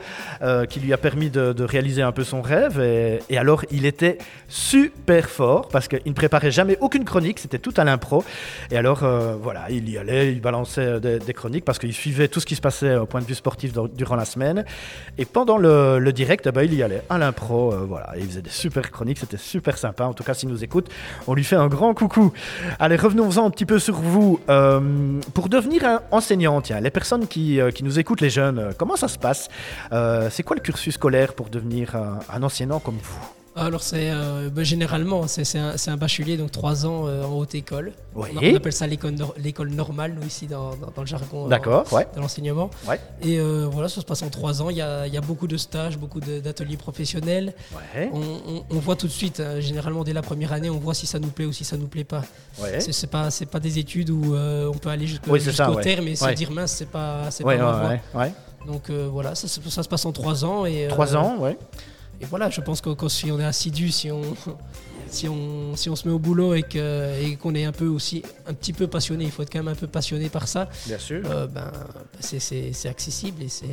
qui 0.70 0.80
lui 0.80 0.94
a 0.94 0.98
permis 0.98 1.30
de, 1.30 1.64
réaliser 1.64 2.02
un 2.02 2.12
peu 2.12 2.24
son 2.24 2.42
rêve. 2.42 2.80
Et, 2.80 3.38
alors, 3.38 3.64
il 3.72 3.86
était 3.86 4.18
super 4.48 5.30
fort 5.30 5.68
parce 5.70 5.88
qu'il 5.88 6.02
ne 6.06 6.14
préparait 6.14 6.52
jamais 6.52 6.78
aucune 6.82 7.06
chronique. 7.06 7.40
C'était 7.40 7.60
tout 7.60 7.74
à 7.78 7.84
l'impro. 7.84 8.24
Et 8.72 8.78
alors, 8.78 9.04
voilà, 9.42 9.66
il 9.70 9.90
y 9.90 9.98
allait, 9.98 10.32
il 10.32 10.42
balançait 10.42 11.00
des 11.00 11.34
chroniques 11.34 11.66
parce 11.66 11.80
qu'il 11.80 11.94
suivait 11.94 12.28
tout 12.28 12.40
ce 12.40 12.46
qui 12.46 12.56
se 12.56 12.62
passait 12.62 12.95
au 12.96 13.06
point 13.06 13.22
de 13.22 13.26
vue 13.26 13.36
sportif 13.36 13.74
durant 13.94 14.16
la 14.16 14.26
semaine. 14.26 14.66
Et 15.18 15.26
pendant 15.26 15.58
le, 15.58 16.12
direct, 16.12 16.50
ben, 16.50 16.64
il 16.64 16.74
y 16.74 16.84
allait 16.84 17.04
à 17.10 17.18
l'impro. 17.18 17.74
euh, 17.74 17.86
voilà, 17.88 18.14
il 18.18 18.26
faisait 18.26 18.42
des 18.42 18.50
super 18.50 18.92
chroniques. 18.92 19.20
C'était 19.20 19.38
super 19.38 19.78
sympa. 19.78 20.06
En 20.06 20.14
tout 20.14 20.24
cas, 20.24 20.34
s'il 20.34 20.50
nous 20.50 20.64
écoute, 20.64 20.90
on 21.28 21.34
lui 21.34 21.44
fait 21.44 21.56
un 21.56 21.68
grand 21.68 21.94
coucou. 21.94 22.34
Allez, 22.80 22.96
revenons-en 22.96 23.46
un 23.46 23.50
petit 23.50 23.66
peu 23.66 23.80
sur 23.80 23.96
vous. 23.96 24.40
Euh, 24.50 25.20
pour 25.34 25.50
devenir 25.50 25.86
un 25.86 26.02
enseignant, 26.12 26.62
tiens, 26.62 26.80
les 26.80 26.90
personnes 26.90 27.28
qui, 27.28 27.60
euh, 27.60 27.72
nous 27.82 28.00
écoutent, 28.00 28.22
les 28.22 28.30
jeunes, 28.30 28.72
comment 28.78 28.96
ça 28.96 29.08
se 29.08 29.20
passe? 29.20 29.50
C'est 30.32 30.44
quoi 30.44 30.56
le 30.56 30.62
cursus 30.62 30.96
scolaire 30.96 31.34
pour 31.34 31.50
devenir 31.50 31.96
un 31.96 32.42
enseignant 32.42 32.80
comme 32.80 32.98
vous? 33.02 33.45
Alors 33.58 33.84
c'est 33.84 34.10
euh, 34.12 34.50
bah, 34.50 34.64
généralement 34.64 35.28
c'est 35.28 35.46
c'est 35.46 35.60
un, 35.60 35.76
un 35.88 35.98
bachelier 35.98 36.36
donc 36.36 36.52
trois 36.52 36.86
ans 36.86 37.08
euh, 37.08 37.24
en 37.24 37.38
haute 37.38 37.56
école. 37.56 37.94
Oui. 38.14 38.28
On, 38.36 38.46
on 38.46 38.56
appelle 38.58 38.74
ça 38.74 38.86
l'école 38.86 39.12
nor- 39.14 39.34
l'école 39.38 39.70
normale 39.70 40.14
nous 40.20 40.28
ici 40.28 40.46
dans, 40.46 40.72
dans- 40.76 40.92
dans 40.94 41.02
le 41.02 41.08
jargon 41.08 41.46
euh, 41.46 41.50
D'accord, 41.50 41.92
ouais. 41.94 42.06
de 42.14 42.20
l'enseignement. 42.20 42.70
Ouais. 42.86 43.00
Et 43.22 43.40
euh, 43.40 43.66
voilà 43.72 43.88
ça 43.88 44.02
se 44.02 44.06
passe 44.06 44.24
en 44.24 44.30
trois 44.30 44.62
ans. 44.62 44.70
Il 44.70 44.76
y 44.76 44.82
a, 44.82 45.08
y 45.08 45.16
a 45.18 45.22
beaucoup 45.22 45.48
de 45.48 45.56
stages, 45.56 45.98
beaucoup 45.98 46.20
d'ateliers 46.20 46.76
professionnels. 46.76 47.54
Ouais. 47.74 48.10
On, 48.12 48.20
on- 48.20 48.66
on 48.70 48.80
voit 48.80 48.98
tout 48.98 49.08
de 49.08 49.12
suite 49.14 49.40
euh, 49.40 49.62
généralement 49.62 50.04
dès 50.04 50.12
la 50.14 50.22
première 50.22 50.52
année 50.52 50.70
on 50.70 50.78
voit 50.80 50.94
si 50.94 51.06
ça 51.06 51.20
nous 51.20 51.30
plaît 51.30 51.46
ou 51.46 51.54
si 51.54 51.64
ça 51.64 51.78
nous 51.78 51.88
plaît 51.88 52.04
pas. 52.04 52.24
ouais. 52.62 52.80
C'est 52.82 53.08
pas 53.10 53.30
pas 53.52 53.60
des 53.62 53.80
études 53.80 54.10
où 54.10 54.36
on 54.36 54.78
peut 54.78 54.90
aller 54.90 55.08
jusqu'au 55.08 55.32
Oui, 55.32 55.40
ouais. 55.40 55.82
terme 55.84 56.08
et 56.10 56.16
se 56.18 56.30
dire 56.34 56.52
mince 56.52 56.72
c'est 56.74 56.90
pas 56.90 57.30
pas 57.42 57.56
ma 57.58 57.72
voie. 57.72 58.26
Donc 58.68 58.90
voilà 58.90 59.34
ça, 59.36 59.48
se- 59.48 59.62
ça 59.70 59.82
se 59.84 59.88
passe 59.88 60.06
en 60.06 60.12
trois 60.12 60.44
ans 60.44 60.66
et 60.66 60.88
euh, 60.88 60.90
Trois 60.90 61.16
ans, 61.16 61.38
ouais. 61.40 61.58
Et 62.22 62.26
voilà, 62.26 62.50
je 62.50 62.62
pense 62.62 62.82
que 62.82 63.08
si 63.10 63.32
on 63.32 63.40
est 63.40 63.46
assidu, 63.46 63.92
si 63.92 64.12
on, 64.12 64.22
si 65.10 65.28
on, 65.28 65.76
si 65.76 65.90
on 65.90 65.96
se 65.96 66.08
met 66.08 66.14
au 66.14 66.20
boulot 66.20 66.54
et 66.56 66.64
qu'on 66.64 67.56
est 67.56 67.66
un 67.66 67.72
peu 67.72 67.88
aussi 67.88 68.24
un 68.48 68.54
petit 68.54 68.74
peu 68.74 68.88
passionné, 68.88 69.26
il 69.26 69.32
faut 69.32 69.44
être 69.44 69.52
quand 69.52 69.60
même 69.60 69.68
un 69.68 69.76
peu 69.76 69.88
passionné 69.88 70.30
par 70.30 70.48
ça, 70.48 70.70
Bien 70.88 70.98
sûr. 71.00 71.22
euh, 71.30 71.48
ben, 71.48 71.72
c'est- 72.20 72.88
accessible 72.88 73.44
et 73.44 73.50
c'est 73.50 73.66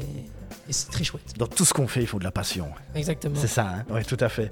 et 0.68 0.72
c'est 0.72 0.90
très 0.90 1.02
chouette. 1.02 1.22
Dans 1.38 1.46
tout 1.48 1.64
ce 1.64 1.74
qu'on 1.74 1.88
fait, 1.88 2.02
il 2.02 2.06
faut 2.06 2.18
de 2.20 2.24
la 2.24 2.30
passion. 2.30 2.68
Exactement. 2.94 3.34
C'est 3.36 3.48
ça, 3.48 3.66
hein 3.66 3.84
oui, 3.90 4.04
tout 4.04 4.16
à 4.20 4.28
fait. 4.28 4.48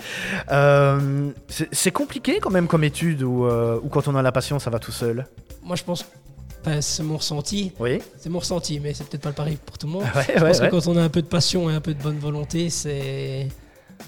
Euh, 0.50 1.30
c'est 1.70 1.92
compliqué 1.92 2.40
quand 2.40 2.50
même 2.50 2.66
comme 2.66 2.82
étude 2.84 3.22
ou, 3.22 3.44
euh, 3.46 3.78
quand 3.90 4.08
on 4.08 4.16
a 4.16 4.22
la 4.22 4.32
passion, 4.32 4.58
ça 4.58 4.70
va 4.70 4.78
tout 4.80 4.92
seul? 4.92 5.26
Moi, 5.62 5.76
je 5.76 5.84
pense, 5.84 6.04
enfin, 6.62 6.80
c'est 6.80 7.02
mon 7.04 7.16
ressenti, 7.18 7.72
Oui. 7.78 8.00
c'est 8.18 8.28
mon 8.28 8.40
ressenti, 8.40 8.80
mais 8.80 8.92
c'est 8.94 9.04
peut-être 9.08 9.22
pas 9.22 9.28
le 9.28 9.34
pareil 9.36 9.58
pour 9.64 9.78
tout 9.78 9.86
le 9.86 9.92
monde. 9.92 10.02
Ouais, 10.14 10.24
je 10.26 10.32
ouais, 10.42 10.48
pense 10.48 10.58
ouais. 10.60 10.66
que 10.68 10.70
quand 10.76 10.86
on 10.88 10.96
a 10.96 11.02
un 11.02 11.08
peu 11.08 11.22
de 11.22 11.26
passion 11.28 11.70
et 11.70 11.74
un 11.74 11.80
peu 11.80 11.94
de 11.94 12.02
bonne 12.02 12.18
volonté, 12.18 12.70
c'est 12.70 13.46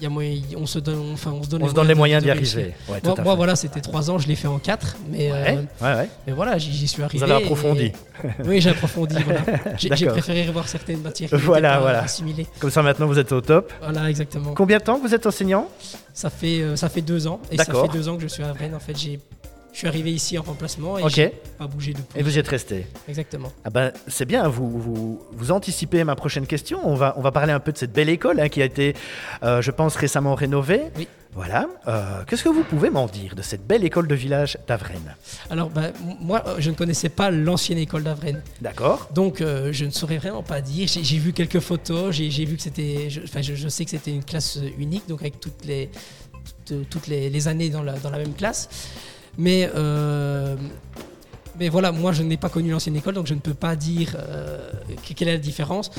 y 0.01 0.05
a 0.05 0.09
moyen, 0.09 0.41
on 0.57 0.65
se 0.65 0.79
donne, 0.79 1.11
enfin, 1.13 1.31
on 1.31 1.43
se 1.43 1.49
donne 1.49 1.63
On 1.63 1.67
se 1.69 1.73
donne 1.73 1.87
les 1.87 1.95
moyens 1.95 2.23
d'y 2.23 2.29
arriver. 2.31 2.73
Ouais, 2.89 2.99
Moi, 3.23 3.35
voilà, 3.35 3.55
c'était 3.55 3.81
trois 3.81 4.09
ans, 4.09 4.17
je 4.17 4.27
l'ai 4.27 4.35
fait 4.35 4.47
en 4.47 4.59
quatre, 4.59 4.95
mais, 5.09 5.31
Ouais, 5.31 5.57
euh, 5.81 5.97
ouais, 5.97 6.09
mais 6.27 6.33
voilà, 6.33 6.57
j'y 6.57 6.87
suis 6.87 7.01
arrivé. 7.03 7.23
Vous 7.25 7.31
avez 7.31 7.41
et- 7.41 7.45
approfondi. 7.45 7.91
Oui, 8.45 8.61
j'ai 8.61 8.69
approfondi. 8.69 9.15
voilà. 9.23 9.41
J'ai 9.77 10.05
préféré 10.07 10.45
revoir 10.47 10.67
certaines 10.67 11.01
matières 11.01 11.29
Voilà, 11.33 11.79
voilà. 11.79 12.03
assimilées. 12.03 12.47
Comme 12.59 12.69
ça, 12.69 12.81
maintenant, 12.81 13.07
vous 13.07 13.19
êtes 13.19 13.31
au 13.31 13.41
top. 13.41 13.71
Voilà, 13.81 14.09
exactement. 14.09 14.53
Combien 14.53 14.77
de 14.77 14.83
temps 14.83 14.97
que 14.99 15.07
vous 15.07 15.13
êtes 15.15 15.25
enseignant? 15.25 15.67
Ça 16.13 16.29
fait, 16.29 16.61
euh, 16.61 16.75
ça 16.75 16.89
fait 16.89 17.01
deux 17.01 17.27
ans. 17.27 17.39
Et 17.51 17.57
ça 17.57 17.65
fait 17.65 17.87
deux 17.91 18.07
ans 18.09 18.15
que 18.15 18.21
je 18.23 18.27
suis 18.27 18.43
à 18.43 18.53
Rennes. 18.53 18.75
En 18.75 18.79
fait, 18.79 18.97
j'ai- 18.97 19.19
je 19.73 19.79
suis 19.79 19.87
arrivé 19.87 20.11
ici 20.11 20.37
en 20.37 20.43
remplacement 20.43 20.97
et 20.99 21.03
Ok. 21.03 21.09
j'ai 21.15 21.33
pas 21.57 21.67
bougé 21.67 21.93
depuis. 21.93 22.19
Et 22.19 22.23
vous 22.23 22.35
y 22.35 22.39
êtes 22.39 22.47
resté. 22.47 22.85
Exactement. 23.09 23.51
Ah 23.65 23.69
ben, 23.69 23.91
c'est 24.07 24.25
bien, 24.25 24.47
vous, 24.47 24.69
vous, 24.69 25.21
vous 25.31 25.51
anticipez 25.51 26.03
ma 26.03 26.15
prochaine 26.15 26.45
question. 26.47 26.79
On 26.87 26.95
va, 26.95 27.13
on 27.17 27.21
va 27.21 27.31
parler 27.31 27.51
un 27.51 27.59
peu 27.59 27.71
de 27.71 27.77
cette 27.77 27.91
belle 27.91 28.09
école 28.09 28.39
hein, 28.39 28.49
qui 28.49 28.61
a 28.61 28.65
été, 28.65 28.95
euh, 29.43 29.61
je 29.61 29.71
pense, 29.71 29.95
récemment 29.95 30.35
rénovée. 30.35 30.83
Oui. 30.97 31.07
Voilà. 31.35 31.67
Euh, 31.87 32.23
Qu'est-ce 32.27 32.43
que 32.43 32.49
vous 32.49 32.63
pouvez 32.63 32.91
m'en 32.91 33.07
dire 33.07 33.33
de 33.33 33.41
cette 33.41 33.65
belle 33.65 33.83
école 33.83 34.07
de 34.07 34.13
village 34.13 34.55
d'Avrennes 34.67 35.15
Alors, 35.49 35.71
m- 35.75 35.91
moi, 36.21 36.43
euh, 36.45 36.55
je 36.59 36.69
ne 36.69 36.75
connaissais 36.75 37.09
pas 37.09 37.31
l'ancienne 37.31 37.79
école 37.79 38.03
d'Avrennes. 38.03 38.43
D'accord 38.61 39.09
Donc, 39.15 39.41
euh, 39.41 39.69
je 39.73 39.85
ne 39.85 39.89
saurais 39.89 40.17
vraiment 40.19 40.43
pas 40.43 40.61
dire. 40.61 40.87
J'ai 40.87 41.17
vu 41.17 41.33
quelques 41.33 41.59
photos. 41.59 42.13
J'ai 42.13 42.45
vu 42.45 42.55
que 42.55 42.61
c'était. 42.61 43.09
je- 43.09 43.21
Enfin, 43.23 43.41
je, 43.41 43.55
je 43.55 43.67
sais 43.67 43.83
que 43.83 43.89
c'était 43.89 44.11
une 44.11 44.23
classe 44.23 44.59
unique, 44.77 45.07
donc 45.09 45.21
avec 45.21 45.39
toutes 45.39 45.65
les, 45.65 45.89
toutes, 46.67 46.87
toutes 46.87 47.07
les, 47.07 47.31
les 47.31 47.47
années 47.47 47.71
dans 47.71 47.81
la, 47.81 47.93
dans 47.93 48.11
la 48.11 48.19
même 48.19 48.33
classe. 48.35 48.69
Mais. 49.37 49.69
euh, 49.75 50.55
mais 51.59 51.69
voilà, 51.69 51.91
moi 51.91 52.11
je 52.13 52.23
n'ai 52.23 52.37
pas 52.37 52.49
connu 52.49 52.71
l'ancienne 52.71 52.95
école, 52.95 53.13
donc 53.13 53.27
je 53.27 53.33
ne 53.35 53.39
peux 53.39 53.53
pas 53.53 53.75
dire 53.75 54.15
euh, 54.17 54.57
que- 55.07 55.13
quelle 55.13 55.27
est 55.27 55.33
la 55.33 55.37
différence. 55.37 55.91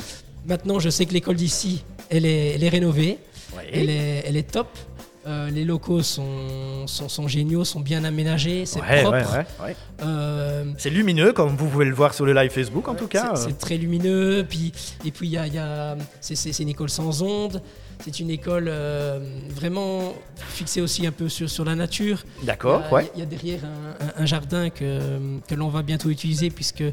Maintenant, 0.45 0.79
je 0.79 0.89
sais 0.89 1.05
que 1.05 1.13
l'école 1.13 1.35
d'ici, 1.37 1.83
elle 2.09 2.25
est, 2.25 2.55
elle 2.55 2.63
est 2.63 2.69
rénovée, 2.69 3.17
elle, 3.71 3.89
est, 3.89 4.23
elle 4.27 4.35
est 4.37 4.51
top. 4.51 4.67
Euh, 5.27 5.49
les 5.49 5.65
locaux 5.65 6.03
sont, 6.03 6.85
sont, 6.85 7.09
sont 7.09 7.27
géniaux, 7.27 7.65
sont 7.65 7.79
bien 7.79 8.03
aménagés, 8.03 8.67
c'est 8.67 8.79
Ouais, 8.79 9.01
propre. 9.01 9.17
ouais, 9.17 9.37
ouais, 9.39 9.45
ouais. 9.69 9.75
Euh, 10.03 10.65
C'est 10.77 10.91
lumineux, 10.91 11.33
comme 11.33 11.55
vous 11.55 11.67
pouvez 11.67 11.85
le 11.85 11.95
voir 11.95 12.13
sur 12.13 12.27
le 12.27 12.33
live 12.33 12.51
Facebook, 12.51 12.87
en 12.87 12.93
tout 12.93 13.07
cas. 13.07 13.35
c'est- 13.35 13.49
euh. 13.49 13.55
Très 13.59 13.77
lumineux. 13.77 14.45
Puis, 14.47 14.71
et 15.03 15.09
puis, 15.09 15.27
y 15.27 15.37
a, 15.37 15.47
y 15.47 15.57
a- 15.57 15.97
c'est- 16.21 16.59
une 16.59 16.69
école 16.69 16.89
sans 16.89 17.23
ondes. 17.23 17.61
c'est 18.03 18.19
une 18.19 18.29
école 18.29 18.65
euh, 18.67 19.19
vraiment 19.49 20.13
fixée 20.35 20.81
aussi 20.81 21.07
un 21.07 21.11
peu 21.13 21.29
sur, 21.29 21.49
sur 21.49 21.63
la 21.63 21.75
nature. 21.75 22.23
D'accord, 22.43 22.81
Il 22.81 22.83
y 22.83 22.87
a- 22.87 22.93
ouais. 22.93 23.11
Il 23.15 23.19
y 23.21 23.23
a 23.23 23.25
derrière 23.25 23.59
un, 23.63 24.05
un- 24.05 24.23
un 24.23 24.25
jardin 24.25 24.69
que, 24.69 24.99
que 25.47 25.55
l'on 25.55 25.69
va 25.69 25.81
bientôt 25.81 26.09
utiliser 26.09 26.49
puisque 26.49 26.83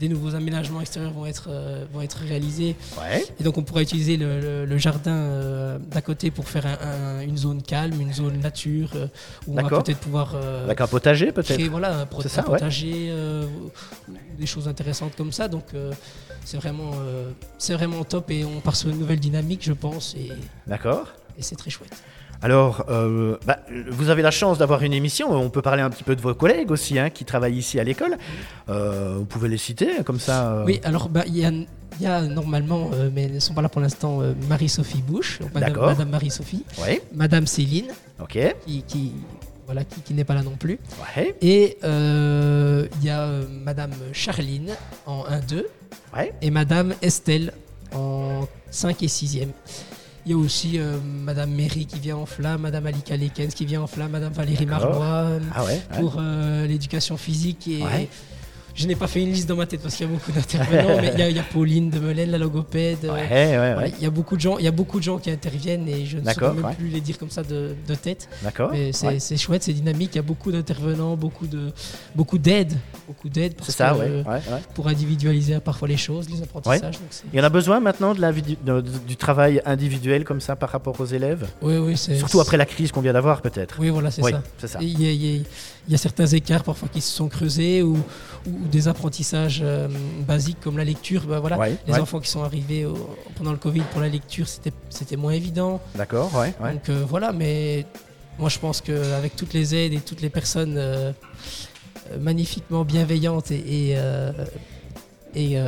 des 0.00 0.08
nouveaux 0.08 0.34
aménagements 0.34 0.80
extérieurs 0.80 1.12
vont 1.12 1.26
être, 1.26 1.48
euh, 1.50 1.84
vont 1.92 2.00
être 2.00 2.18
réalisés. 2.26 2.74
Ouais, 2.98 3.22
Et 3.38 3.44
donc 3.44 3.58
on 3.58 3.62
pourra 3.62 3.82
utiliser 3.82 4.16
le, 4.16 4.40
le- 4.40 4.64
le 4.64 4.78
jardin 4.78 5.12
euh, 5.14 5.78
d'à 5.78 6.00
côté 6.00 6.30
pour 6.30 6.48
faire 6.48 6.64
un- 6.66 6.78
un- 6.88 7.20
une 7.20 7.36
zone 7.36 7.60
calme, 7.62 8.00
une 8.00 8.12
zone 8.14 8.38
nature, 8.40 8.90
euh, 8.96 9.06
où 9.46 9.52
on 9.58 9.62
va 9.62 9.68
peut-être 9.82 9.98
pouvoir 10.00 10.34
avec 10.64 10.80
un 10.80 10.86
potager 10.86 11.32
peut-être. 11.32 11.60
voilà, 11.68 12.00
un, 12.00 12.08
ça, 12.28 12.40
un 12.40 12.44
potager, 12.44 13.12
des 14.38 14.46
choses 14.46 14.66
intéressantes 14.68 15.14
comme 15.16 15.32
ça. 15.32 15.48
Donc 15.48 15.66
c'est 16.46 16.56
vraiment, 16.56 16.92
c'est 17.58 17.74
vraiment 17.74 18.02
top 18.04 18.30
et 18.30 18.44
on 18.44 18.60
part 18.60 18.76
sur 18.76 18.88
une 18.88 18.98
nouvelle 18.98 19.20
dynamique, 19.20 19.62
je 19.62 19.72
pense, 19.74 20.14
et, 20.14 20.32
D'accord. 20.66 21.08
et 21.38 21.42
c'est 21.42 21.56
très 21.56 21.70
chouette. 21.70 21.92
Alors, 22.42 22.86
euh, 22.88 23.36
bah, 23.46 23.58
vous 23.90 24.08
avez 24.08 24.22
la 24.22 24.30
chance 24.30 24.56
d'avoir 24.56 24.82
une 24.82 24.94
émission. 24.94 25.30
On 25.30 25.50
peut 25.50 25.60
parler 25.60 25.82
un 25.82 25.90
petit 25.90 26.04
peu 26.04 26.16
de 26.16 26.22
vos 26.22 26.34
collègues 26.34 26.70
aussi, 26.70 26.98
hein, 26.98 27.10
qui 27.10 27.24
travaillent 27.26 27.58
ici 27.58 27.78
à 27.78 27.84
l'école. 27.84 28.16
Euh, 28.70 29.16
vous 29.18 29.26
pouvez 29.26 29.48
les 29.48 29.58
citer 29.58 30.02
comme 30.04 30.18
ça. 30.18 30.52
euh, 30.52 30.64
Oui, 30.64 30.80
alors 30.84 31.10
bah, 31.10 31.24
il 31.26 31.36
y, 31.36 31.44
a, 31.44 31.50
il 31.50 31.66
y 32.00 32.06
a 32.06 32.22
normalement, 32.22 32.90
euh, 32.94 33.10
mais 33.14 33.28
ne 33.28 33.40
sont 33.40 33.52
pas 33.52 33.60
là 33.60 33.68
pour 33.68 33.82
l'instant, 33.82 34.22
euh, 34.22 34.32
Marie-Sophie 34.48 35.02
Bouche, 35.02 35.40
Madame, 35.52 35.68
D'accord. 35.72 35.86
Madame 35.88 36.08
Marie-Sophie, 36.08 36.64
Ouais. 36.80 37.02
Madame 37.14 37.46
Céline, 37.46 37.88
Ok. 38.22 38.38
qui, 38.66 38.82
qui, 38.84 39.12
voilà, 39.66 39.84
qui, 39.84 40.00
qui 40.00 40.14
n'est 40.14 40.24
pas 40.24 40.34
là 40.34 40.42
non 40.42 40.56
plus. 40.58 40.78
Ouais. 41.16 41.36
Et 41.42 41.76
euh, 41.84 42.86
il 43.00 43.06
y 43.06 43.10
a 43.10 43.20
euh, 43.24 43.44
Madame 43.64 43.92
Charline 44.14 44.70
en 45.04 45.24
1-2 45.24 45.64
Ouais. 46.16 46.32
et 46.40 46.50
Madame 46.50 46.94
Estelle 47.02 47.52
en 47.94 48.48
5 48.70 49.02
et 49.02 49.06
6e. 49.08 49.48
Il 50.30 50.34
y 50.34 50.36
a 50.36 50.38
aussi 50.44 50.78
euh, 50.78 50.96
Madame 51.24 51.50
Méry 51.50 51.86
qui 51.86 51.98
vient 51.98 52.16
en 52.16 52.24
flamme, 52.24 52.60
Madame 52.60 52.86
Alika 52.86 53.16
Lekens 53.16 53.52
qui 53.52 53.64
vient 53.66 53.82
en 53.82 53.88
flamme, 53.88 54.12
Madame 54.12 54.32
Valérie. 54.32 54.64
Marois 54.64 55.04
euh, 55.04 55.40
Ah 55.52 55.64
ouais. 55.64 55.70
ouais. 55.72 55.98
pour 56.00 56.18
euh, 56.20 56.68
l'éducation 56.68 57.16
physique. 57.16 57.66
Et 57.66 57.82
Ouais. 57.82 58.08
Je 58.74 58.86
n'ai 58.86 58.94
pas 58.94 59.06
fait 59.06 59.22
une 59.22 59.32
liste 59.32 59.48
dans 59.48 59.56
ma 59.56 59.66
tête 59.66 59.80
parce 59.82 59.94
qu'il 59.94 60.06
y 60.06 60.08
a 60.08 60.12
beaucoup 60.12 60.32
d'intervenants, 60.32 60.96
mais 61.00 61.10
il 61.14 61.18
y, 61.18 61.22
a- 61.22 61.28
il 61.30 61.36
y 61.36 61.38
a 61.38 61.42
Pauline 61.42 61.90
de 61.90 61.98
Melaine, 61.98 62.30
la 62.30 62.38
logopède. 62.38 63.04
euh, 63.04 63.12
Ouais, 63.12 63.28
ouais, 63.28 63.58
ouais. 63.58 63.72
voilà, 63.74 63.88
Il 63.88 64.02
y 64.02 64.06
a 64.06 64.10
beaucoup 64.10 64.36
de 64.36 64.40
gens, 64.40 64.58
il 64.58 64.64
y 64.64 64.68
a 64.68 64.72
beaucoup 64.72 64.98
de 64.98 65.04
gens 65.04 65.18
qui 65.18 65.30
interviennent 65.30 65.88
et 65.88 66.06
je 66.06 66.18
ne 66.18 66.30
saurais 66.30 66.54
même 66.54 66.74
plus 66.76 66.88
les 66.88 67.00
dire 67.00 67.18
comme 67.18 67.30
ça 67.30 67.42
de, 67.42 67.74
de 67.86 67.94
tête. 67.94 68.28
D'accord. 68.42 68.70
Mais 68.72 68.92
c'est 68.92 69.36
chouette, 69.36 69.62
c'est 69.62 69.72
dynamique. 69.72 70.10
Il 70.14 70.16
y 70.16 70.20
a 70.20 70.22
beaucoup 70.22 70.52
d'intervenants, 70.52 71.16
beaucoup 71.16 71.46
de 71.46 71.70
beaucoup 72.14 72.38
d'aide, 72.38 72.72
beaucoup 73.06 73.28
d'aide 73.28 73.54
C'est 73.62 73.72
ça, 73.72 73.96
que, 73.98 74.22
pour 74.74 74.88
individualiser 74.88 75.58
parfois 75.60 75.88
les 75.88 75.96
choses, 75.96 76.28
les 76.30 76.42
apprentissages. 76.42 76.98
Il 77.32 77.38
y 77.38 77.40
en 77.42 77.44
a 77.44 77.48
besoin 77.48 77.80
maintenant 77.80 78.14
de 78.14 78.20
la 78.20 78.32
vidi- 78.32 78.58
de- 78.64 78.80
de- 78.80 78.98
du 79.06 79.16
travail 79.16 79.60
individuel 79.66 80.24
comme 80.24 80.40
ça 80.40 80.56
par 80.56 80.70
rapport 80.70 81.00
aux 81.00 81.04
élèves? 81.06 81.46
Oui, 81.62 81.76
oui, 81.76 81.96
Surtout 81.96 82.40
après 82.40 82.56
la 82.56 82.66
crise 82.66 82.92
qu'on 82.92 83.00
vient 83.00 83.12
d'avoir 83.12 83.42
peut-être. 83.42 83.76
Oui, 83.78 83.88
voilà, 83.90 84.10
c'est 84.10 84.22
ça. 84.22 84.42
c'est 84.58 84.66
ça. 84.68 84.78
Il 84.80 85.00
y, 85.00 85.44
y 85.88 85.94
a 85.94 85.98
certains 85.98 86.26
écarts 86.26 86.62
parfois 86.62 86.88
qui 86.88 87.00
se 87.00 87.10
sont 87.12 87.28
creusés 87.28 87.82
ou, 87.82 87.98
ou 88.62 88.68
des 88.68 88.88
apprentissages 88.88 89.60
euh, 89.64 89.88
basiques 90.26 90.60
comme 90.60 90.76
la 90.78 90.84
lecture. 90.84 91.22
Bah, 91.26 91.40
voilà, 91.40 91.58
Ouais, 91.58 91.76
les 91.86 91.94
ouais. 91.94 92.00
enfants 92.00 92.20
qui 92.20 92.28
sont 92.28 92.42
arrivés 92.42 92.84
au- 92.84 93.16
pendant 93.36 93.52
le 93.52 93.58
Covid 93.58 93.82
pour 93.92 94.00
la 94.00 94.08
lecture, 94.08 94.46
c'était 94.48 95.16
moins 95.16 95.32
évident. 95.32 95.80
D'accord, 95.94 96.34
ouais, 96.36 96.52
ouais. 96.60 96.72
Donc 96.74 96.88
euh, 96.88 97.04
voilà, 97.08 97.32
mais 97.32 97.86
moi 98.38 98.48
je 98.48 98.58
pense 98.58 98.80
qu'avec 98.80 99.36
toutes 99.36 99.52
les 99.54 99.74
aides 99.74 99.92
et 99.92 100.00
toutes 100.00 100.20
les 100.22 100.30
personnes 100.30 100.74
euh, 100.76 101.12
magnifiquement 102.18 102.84
bienveillantes 102.84 103.50
et, 103.50 103.90
et, 103.92 103.96
et, 105.34 105.58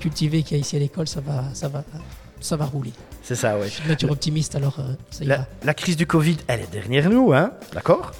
cultivées 0.00 0.42
qu'il 0.42 0.56
y 0.56 0.60
a 0.60 0.62
ici 0.62 0.76
à 0.76 0.78
l'école, 0.78 1.06
ça 1.08 1.20
va, 1.20 1.44
ça, 1.54 1.68
va, 1.68 1.84
ça 2.40 2.56
va 2.56 2.64
rouler. 2.64 2.92
C'est 3.22 3.34
ça, 3.34 3.58
ouais. 3.58 3.66
Je 3.68 3.72
suis 3.74 3.82
de 3.84 3.88
nature 3.88 4.10
optimiste, 4.10 4.54
alors 4.54 4.78
ça 5.10 5.24
ira. 5.24 5.36
La, 5.36 5.46
la 5.64 5.74
crise 5.74 5.96
du 5.96 6.06
Covid, 6.06 6.36
elle 6.46 6.60
est 6.60 6.70
derrière 6.72 7.10
nous, 7.10 7.32
hein 7.32 7.52
D'accord? 7.74 8.12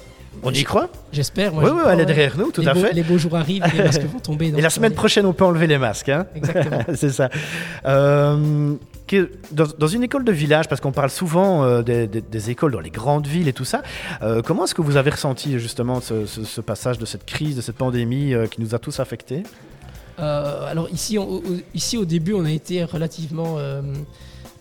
On 0.43 0.51
y 0.51 0.63
croit 0.63 0.89
J'espère. 1.11 1.53
Oui, 1.55 1.65
oui, 1.73 1.81
elle 1.89 1.99
est 2.01 2.05
derrière 2.05 2.37
nous, 2.37 2.51
tout 2.51 2.61
les 2.61 2.67
à 2.67 2.73
beaux, 2.73 2.81
fait. 2.81 2.93
Les 2.93 3.03
beaux 3.03 3.17
jours 3.17 3.35
arrivent, 3.35 3.63
les 3.75 3.83
masques 3.83 4.03
vont 4.03 4.19
tomber. 4.19 4.47
Et 4.57 4.61
la 4.61 4.69
semaine 4.69 4.93
prochaine, 4.93 5.25
on 5.25 5.33
peut 5.33 5.45
enlever 5.45 5.67
les 5.67 5.77
masques, 5.77 6.09
hein. 6.09 6.25
Exactement. 6.35 6.79
c'est 6.95 7.09
ça. 7.11 7.29
Euh, 7.85 8.73
dans, 9.51 9.65
dans 9.79 9.87
une 9.87 10.03
école 10.03 10.25
de 10.25 10.31
village, 10.33 10.67
parce 10.67 10.81
qu'on 10.81 10.91
parle 10.91 11.09
souvent 11.09 11.63
euh, 11.63 11.81
des, 11.81 12.07
des- 12.07 12.21
des 12.21 12.49
écoles 12.49 12.73
dans 12.73 12.79
les 12.81 12.89
grandes 12.89 13.25
villes 13.25 13.47
et 13.47 13.53
tout 13.53 13.63
ça, 13.65 13.81
euh, 14.21 14.41
comment 14.41 14.65
est-ce 14.65 14.75
que 14.75 14.81
vous 14.81 14.97
avez 14.97 15.11
ressenti 15.11 15.57
justement 15.59 16.01
ce, 16.01 16.25
ce- 16.25 16.43
ce 16.43 16.61
passage 16.61 16.97
de 16.97 17.05
cette 17.05 17.25
crise, 17.25 17.55
de 17.55 17.61
cette 17.61 17.77
pandémie 17.77 18.33
qui 18.51 18.61
nous 18.61 18.75
a 18.75 18.79
tous 18.79 18.99
affectés? 18.99 19.43
Alors 20.17 20.89
ici, 20.91 21.17
on- 21.17 21.41
ici, 21.73 21.97
au 21.97 22.05
début, 22.05 22.33
on 22.33 22.43
a 22.45 22.51
été 22.51 22.83
relativement... 22.83 23.57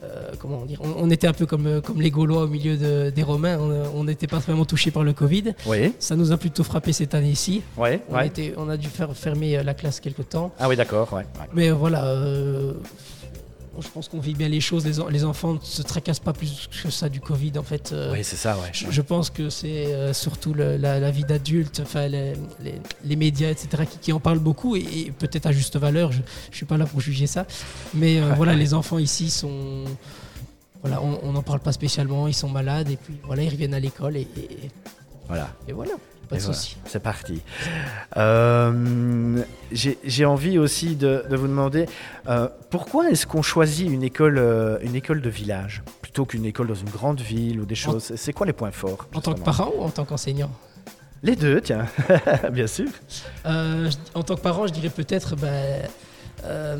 euh, 0.07 0.31
euh, 0.33 0.77
on, 0.81 1.05
on 1.07 1.11
était 1.11 1.27
un 1.27 1.33
peu 1.33 1.47
comme, 1.47 1.67
euh, 1.67 1.81
comme 1.81 2.01
les 2.01 2.11
Gaulois 2.11 2.43
au 2.45 2.49
milieu 2.49 2.77
de- 2.77 3.11
des 3.11 3.23
Romains. 3.23 3.59
On 3.59 3.77
on 4.01 4.05
n'était 4.05 4.27
pas 4.27 4.39
vraiment 4.39 4.65
touchés 4.65 4.91
par 4.91 5.03
le 5.05 5.13
Covid. 5.13 5.55
Oui, 5.67 5.93
Ça 5.99 6.17
nous 6.17 6.33
a 6.33 6.37
plutôt 6.37 6.65
frappé 6.65 6.93
cette 6.93 7.15
année-ci. 7.15 7.63
On, 8.11 8.15
a 8.15 8.27
été- 8.27 8.55
on 8.57 8.69
a 8.69 8.77
dû 8.77 8.89
faire 8.89 9.15
fermer 9.17 9.59
euh, 9.59 9.63
la 9.63 9.75
classe 9.75 10.01
quelque 10.01 10.23
temps. 10.23 10.53
Ah 10.59 10.69
oui, 10.69 10.77
d'accord, 10.77 11.13
ouais. 11.13 11.21
ouais. 11.39 11.47
Mais 11.55 11.71
euh, 11.71 11.75
voilà, 11.75 12.05
euh, 12.07 12.75
je 13.81 13.89
pense 13.89 14.09
qu'on 14.09 14.21
vit 14.21 14.35
bien 14.35 14.49
les 14.49 14.61
choses. 14.61 14.85
Les, 14.87 15.01
en- 15.01 15.09
les 15.09 15.25
enfants 15.25 15.55
ne 15.55 15.59
se 15.61 15.83
tracassent 15.83 16.21
pas 16.21 16.33
plus 16.33 16.69
que 16.83 16.91
ça 16.91 17.09
du 17.09 17.21
Covid. 17.21 17.53
En 17.59 17.63
fait, 17.63 17.91
Euh, 17.93 18.13
Oui, 18.13 18.23
c'est 18.25 18.37
ça, 18.37 18.57
ouais. 18.59 18.71
je, 18.73 18.91
je 18.91 19.03
pense 19.03 19.31
que 19.31 19.51
c'est 19.51 19.87
euh, 19.87 20.13
surtout 20.13 20.55
le- 20.55 20.77
la, 20.77 20.99
la 21.01 21.11
vie 21.11 21.25
d'adulte, 21.25 21.81
enfin 21.83 22.09
les, 22.09 22.33
les- 22.63 22.81
les 23.05 23.17
médias, 23.17 23.51
etc., 23.51 23.85
qui, 23.91 23.99
qui 23.99 24.13
en 24.13 24.21
parlent 24.21 24.39
beaucoup 24.39 24.77
et, 24.77 24.81
et 24.81 25.11
peut-être 25.11 25.47
à 25.47 25.53
juste 25.53 25.77
valeur. 25.77 26.13
Je 26.13 26.19
ne 26.19 26.55
suis 26.55 26.67
pas 26.67 26.77
là 26.77 26.87
pour 26.87 27.01
juger 27.01 27.27
ça. 27.27 27.47
Mais 27.95 28.21
euh, 28.21 28.33
voilà, 28.37 28.55
les 28.55 28.75
enfants 28.75 28.99
ici 28.99 29.31
sont. 29.31 29.85
Voilà, 30.83 31.03
on 31.03 31.33
n'en 31.33 31.43
parle 31.43 31.61
pas 31.61 31.73
spécialement, 31.73 32.29
ils 32.29 32.35
sont 32.35 32.49
malades 32.49 32.91
et 32.91 32.97
puis 32.97 33.15
voilà, 33.25 33.43
ils 33.43 33.49
reviennent 33.49 33.75
à 33.75 33.81
l'école 33.81 34.17
et, 34.17 34.29
et- 34.37 34.71
Voilà. 35.27 35.49
et 35.67 35.73
voilà, 35.73 35.93
pas 36.29 36.37
de 36.37 36.41
voilà, 36.41 36.55
souci. 36.57 36.77
c'est 36.87 37.03
parti. 37.03 37.41
Euh, 38.17 39.43
J'ai 39.73 40.25
envie 40.25 40.59
aussi 40.59 40.97
de, 40.97 41.25
de 41.29 41.37
vous 41.37 41.47
demander 41.49 41.87
euh, 42.29 42.49
pourquoi 42.71 43.11
est-ce 43.11 43.27
qu'on 43.27 43.43
choisit 43.43 43.89
une 43.91 44.03
école, 44.03 44.39
euh, 44.39 44.79
une 44.83 44.95
école 44.95 45.21
de 45.21 45.31
village 45.31 45.83
plutôt 46.03 46.25
qu'une 46.25 46.45
école 46.45 46.69
dans 46.69 46.75
une 46.75 46.91
grande 46.91 47.21
ville 47.21 47.61
ou 47.61 47.65
des 47.65 47.75
choses? 47.75 48.13
C'est- 48.17 48.33
quoi 48.33 48.47
les 48.47 48.53
points 48.53 48.71
forts 48.71 49.07
En 49.15 49.21
tant 49.21 49.35
que 49.35 49.41
parent 49.41 49.73
ou 49.77 49.83
en 49.83 49.91
tant 49.91 50.05
qu'enseignant? 50.05 50.51
Les 51.23 51.35
deux, 51.37 51.61
tiens, 51.61 51.87
bien 52.53 52.67
sûr. 52.67 52.89
Euh, 53.47 53.91
en 54.15 54.23
tant 54.23 54.37
que 54.37 54.41
parent, 54.43 54.67
je 54.67 54.73
dirais 54.73 54.91
peut-être 54.91 55.35
ben, 55.37 55.83
euh, 56.45 56.77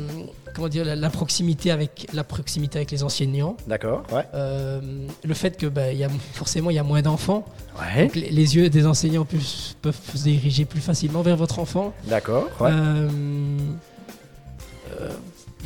comment 0.53 0.67
dire 0.69 0.85
la, 0.85 0.95
la 0.95 1.09
proximité 1.09 1.71
avec 1.71 2.07
la 2.13 2.23
proximité 2.23 2.79
avec 2.79 2.91
les 2.91 3.03
enseignants. 3.03 3.57
D'accord, 3.67 4.03
ouais. 4.11 4.23
Euh, 4.33 4.79
le 5.23 5.33
fait 5.33 5.57
que 5.57 5.65
il 5.91 5.97
y 5.97 6.03
a, 6.03 6.09
forcément 6.33 6.69
il 6.69 6.75
y 6.75 6.79
a 6.79 6.83
moins 6.83 7.01
d'enfants, 7.01 7.45
Ouais, 7.79 8.03
donc 8.05 8.15
les, 8.15 8.29
les 8.29 8.55
yeux 8.55 8.69
des 8.69 8.85
enseignants 8.87 9.25
plus- 9.25 9.75
peuvent 9.81 9.99
se 10.15 10.23
diriger 10.23 10.65
plus 10.65 10.81
facilement 10.81 11.21
vers 11.21 11.37
votre 11.37 11.59
enfant. 11.59 11.93
d'accord, 12.05 12.47
ouais. 12.59 12.69
Euh, 12.71 13.07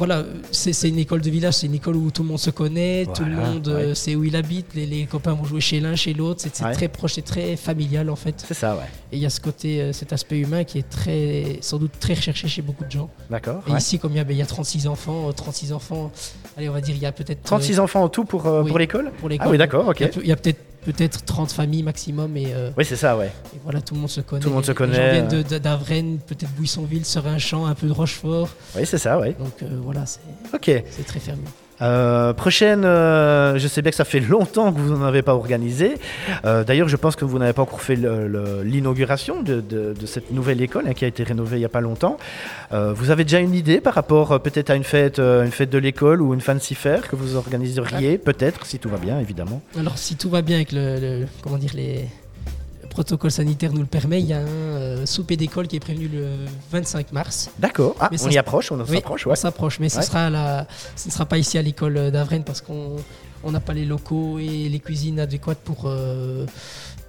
voilà, 0.01 0.23
c'est 0.51 0.89
une 0.89 0.97
école 0.97 1.21
de 1.21 1.29
village, 1.29 1.53
c'est 1.53 1.67
une 1.67 1.75
école 1.75 1.95
où 1.95 2.09
tout 2.09 2.23
le 2.23 2.29
monde 2.29 2.39
se 2.39 2.49
connaît, 2.49 3.05
tout 3.13 3.23
le 3.23 3.35
monde 3.35 3.67
euh, 3.67 3.89
ouais. 3.89 3.95
sait 3.95 4.15
où 4.15 4.23
il 4.23 4.35
habite, 4.35 4.73
les, 4.73 4.87
les 4.87 5.05
copains 5.05 5.33
vont 5.33 5.43
jouer 5.43 5.61
chez 5.61 5.79
l'un, 5.79 5.95
chez 5.95 6.15
l'autre, 6.15 6.41
c'est 6.41 6.63
Ouais. 6.65 6.71
très 6.73 6.87
proche, 6.87 7.13
c'est 7.13 7.21
très 7.21 7.55
familial 7.55 8.09
en 8.09 8.15
fait. 8.15 8.43
C'est 8.47 8.55
ça, 8.55 8.75
ouais. 8.75 8.81
Et 9.11 9.17
il 9.17 9.21
y 9.21 9.27
a 9.27 9.29
ce 9.29 9.39
côté, 9.39 9.79
euh, 9.79 9.93
cet 9.93 10.11
aspect 10.11 10.39
humain 10.39 10.63
qui 10.63 10.79
est 10.79 10.89
très, 10.89 11.59
sans 11.61 11.77
doute 11.77 11.91
très 11.99 12.15
recherché 12.15 12.47
chez 12.47 12.63
beaucoup 12.63 12.83
de 12.83 12.89
gens. 12.89 13.11
D'accord. 13.29 13.61
Et 13.67 13.71
ouais. 13.73 13.77
ici, 13.77 13.99
comme 13.99 14.13
il 14.13 14.17
y, 14.17 14.19
a, 14.19 14.23
ben, 14.23 14.33
il 14.33 14.39
y 14.39 14.41
a 14.41 14.45
36 14.47 14.87
enfants, 14.87 15.29
euh, 15.29 15.33
36 15.33 15.71
enfants, 15.71 16.11
allez, 16.57 16.67
on 16.67 16.73
va 16.73 16.81
dire, 16.81 16.95
il 16.95 17.01
y 17.01 17.05
a 17.05 17.11
peut-être. 17.11 17.39
euh, 17.41 17.43
36 17.45 17.79
enfants 17.79 18.01
en 18.03 18.09
tout 18.09 18.25
pour, 18.25 18.47
euh, 18.47 18.63
oui. 18.63 18.69
pour 18.69 18.79
l'école 18.79 19.11
pour 19.19 19.29
l'école. 19.29 19.47
Ah 19.47 19.51
oui, 19.51 19.57
d'accord, 19.59 19.87
ok. 19.87 19.99
Il 19.99 20.03
y 20.03 20.05
a 20.05 20.09
peu- 20.09 20.21
il 20.23 20.27
y 20.29 20.31
a, 20.31 20.35
peut-être 20.35 20.59
peut-être 20.83 21.23
30 21.25 21.51
familles 21.51 21.83
maximum 21.83 22.35
et, 22.37 22.47
euh, 22.53 22.71
Oui, 22.77 22.85
c'est 22.85 22.95
ça, 22.95 23.17
ouais. 23.17 23.31
et 23.55 23.59
voilà, 23.63 23.81
tout 23.81 23.93
le 23.93 24.01
monde 24.01 24.09
se 24.09 24.21
connaît. 24.21 24.41
Tout 24.41 24.49
le 24.49 24.55
monde 24.55 24.65
se 24.65 24.71
connaît, 24.71 25.21
Les 25.21 25.39
gens 25.49 25.59
d'Avrennes, 25.59 26.19
peut-être 26.25 26.51
Buissonville, 26.53 27.05
Serinchamp, 27.05 27.65
un 27.65 27.75
peu 27.75 27.87
de 27.87 27.93
Rochefort. 27.93 28.49
Oui, 28.75 28.85
c'est 28.85 28.97
ça, 28.97 29.19
ouais. 29.19 29.35
Donc 29.39 29.61
euh, 29.63 29.79
voilà, 29.83 30.05
c'est 30.05 31.05
très 31.05 31.19
fermé. 31.19 31.43
Euh, 31.81 32.33
prochaine, 32.33 32.83
euh, 32.85 33.57
je 33.57 33.67
sais 33.67 33.81
bien 33.81 33.91
que 33.91 33.97
ça 33.97 34.05
fait 34.05 34.19
longtemps 34.33 34.71
que 34.71 34.79
vous 34.79 34.95
n'en 34.95 35.05
avez 35.05 35.21
pas 35.21 35.33
organisé. 35.33 35.95
Euh, 36.45 36.63
D'ailleurs, 36.63 36.87
je 36.87 36.95
pense 36.95 37.15
que 37.15 37.25
vous 37.25 37.39
n'avez 37.39 37.53
pas 37.53 37.61
encore 37.63 37.81
fait 37.81 37.95
l'inauguration 38.63 39.41
de, 39.41 39.63
cette 40.05 40.31
nouvelle 40.31 40.61
école 40.61 40.85
hein, 40.87 40.93
qui 40.93 41.05
a 41.05 41.07
été 41.07 41.23
rénovée 41.23 41.57
il 41.57 41.59
n'y 41.59 41.65
a 41.65 41.69
pas 41.69 41.81
longtemps. 41.81 42.17
Vous 42.71 43.09
avez 43.11 43.23
déjà 43.23 43.39
une 43.39 43.53
idée 43.53 43.81
par 43.81 43.93
rapport 43.93 44.39
peut-être 44.41 44.69
à 44.69 44.75
une 44.75 44.83
fête, 44.83 45.19
une 45.19 45.51
fête 45.51 45.69
de 45.69 45.77
l'école 45.77 46.21
ou 46.21 46.33
une 46.33 46.41
fancy 46.41 46.75
fair 46.75 47.07
que 47.07 47.15
vous 47.15 47.35
organiseriez, 47.35 48.17
peut-être, 48.17 48.65
si 48.65 48.79
tout 48.79 48.89
va 48.89 48.97
bien, 48.97 49.19
évidemment? 49.19 49.61
Alors, 49.77 49.97
si 49.97 50.15
tout 50.15 50.29
va 50.29 50.41
bien 50.41 50.55
avec 50.57 50.71
le, 50.71 50.99
le- 50.99 51.27
comment 51.41 51.57
dire, 51.57 51.71
les 51.73 51.91
le 51.93 52.20
protocole 52.91 53.31
sanitaire 53.31 53.73
nous 53.73 53.79
le 53.81 53.85
permet, 53.87 54.19
il 54.19 54.27
y 54.27 54.33
a 54.33 54.37
un 54.39 54.45
euh, 54.47 55.05
souper 55.05 55.37
d'école 55.37 55.67
qui 55.67 55.77
est 55.77 55.79
prévenu 55.79 56.07
le 56.07 56.27
25 56.71 57.11
mars. 57.13 57.49
D'accord. 57.57 57.95
Ah, 57.99 58.09
on 58.11 58.17
ça 58.17 58.29
y 58.29 58.37
approche, 58.37 58.71
on 58.71 58.79
Oui, 58.81 58.85
s'approche, 58.95 59.25
on 59.25 59.29
ouais. 59.31 59.35
s'approche, 59.35 59.79
mais 59.79 59.89
ce, 59.89 60.01
sera 60.01 60.29
la- 60.29 60.67
ce 60.95 61.07
ne 61.07 61.11
sera 61.13 61.25
pas 61.25 61.37
ici 61.39 61.57
à 61.57 61.61
l'école 61.61 62.11
d'Avrennes 62.11 62.43
parce 62.43 62.61
qu'on 62.61 62.97
on 63.43 63.51
n'a 63.51 63.59
pas 63.59 63.73
les 63.73 63.85
locaux 63.85 64.37
et 64.37 64.69
les 64.69 64.79
cuisines 64.79 65.19
adéquates 65.19 65.57
pour, 65.63 65.85
euh, 65.85 66.45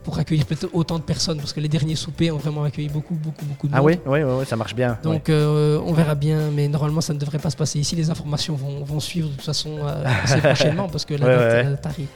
pour 0.02 0.18
accueillir 0.18 0.46
peut-être 0.46 0.70
autant 0.72 0.98
de 0.98 1.04
personnes, 1.04 1.36
parce 1.36 1.52
que 1.52 1.60
les 1.60 1.68
derniers 1.68 1.94
soupers 1.94 2.30
ont 2.34 2.38
vraiment 2.38 2.64
accueilli 2.64 2.88
beaucoup, 2.88 3.14
beaucoup, 3.14 3.44
beaucoup 3.44 3.68
de 3.68 3.72
Ah 3.74 3.78
monde. 3.82 3.86
oui, 3.88 3.98
oui, 4.06 4.22
oui, 4.22 4.32
oui, 4.40 4.46
ça 4.46 4.56
marche 4.56 4.74
bien. 4.74 4.98
Donc 5.02 5.28
euh, 5.28 5.78
on 5.84 5.92
verra 5.92 6.14
bien, 6.14 6.50
mais 6.50 6.68
normalement 6.68 7.02
ça 7.02 7.12
ne 7.12 7.18
devrait 7.18 7.38
pas 7.38 7.50
se 7.50 7.56
passer 7.56 7.78
ici. 7.80 7.94
Les 7.96 8.08
informations 8.08 8.54
vont, 8.54 8.82
vont 8.82 8.98
suivre 8.98 9.28
de 9.28 9.34
toute 9.34 9.44
façon 9.44 9.76
euh, 9.82 10.04
assez 10.24 10.38
prochainement 10.40 10.88
parce 10.88 11.04
que 11.04 11.14
la 11.14 11.26
date, 11.26 11.38
ouais, 11.38 11.46
ouais. 11.54 11.64
date 11.64 11.86
arrive. 11.86 12.08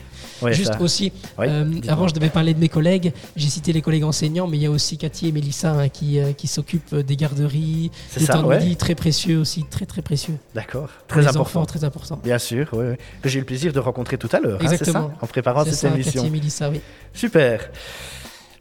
Ouais, 0.43 0.53
Juste 0.53 0.75
ça. 0.75 0.81
aussi, 0.83 1.13
Oui, 1.39 1.47
euh, 1.49 1.65
avant 1.89 2.09
je 2.09 2.15
devais 2.15 2.29
parler 2.29 2.53
de 2.53 2.59
mes 2.61 2.69
collègues, 2.69 3.13
j'ai 3.37 3.49
cité 3.49 3.73
les 3.73 3.81
collègues 3.83 4.05
enseignants, 4.05 4.47
mais 4.47 4.59
il 4.59 4.63
y 4.63 4.67
a 4.67 4.71
aussi 4.71 4.99
Cathy 4.99 5.29
et 5.29 5.33
Mélissa 5.33 5.73
hein, 5.73 5.89
qui, 5.89 6.19
euh, 6.21 6.33
qui 6.33 6.47
s'occupent 6.47 6.95
des 6.95 7.17
garderies, 7.17 7.91
C'est 8.11 8.21
des 8.21 8.27
ça, 8.27 8.35
temps 8.35 8.43
de 8.43 8.49
ouais. 8.49 8.59
midi 8.59 8.77
très 8.77 8.95
précieux 8.95 9.39
aussi, 9.39 9.65
très 9.71 9.87
très 9.87 10.03
précieux. 10.03 10.37
D'accord, 10.55 10.89
très 11.09 11.21
les 11.21 11.27
important. 11.29 11.41
enfants, 11.61 11.65
très 11.67 11.85
important. 11.85 12.21
Bien 12.23 12.39
sûr, 12.39 12.69
oui, 12.73 12.85
oui. 12.91 12.97
que 13.23 13.29
j'ai 13.29 13.39
eu 13.39 13.41
le 13.41 13.47
plaisir 13.47 13.73
de 13.73 13.79
rencontrer 13.79 14.19
tout 14.19 14.29
à 14.33 14.41
l'heure, 14.41 14.61
hein, 14.63 14.77
ça, 14.77 15.11
en 15.21 15.27
préparant 15.27 15.65
cette 15.65 15.75
ça, 15.75 15.89
émission. 15.89 16.13
Cathy 16.13 16.27
et 16.27 16.31
Mélissa, 16.31 16.69
oui. 16.71 16.81
Super. 17.15 17.71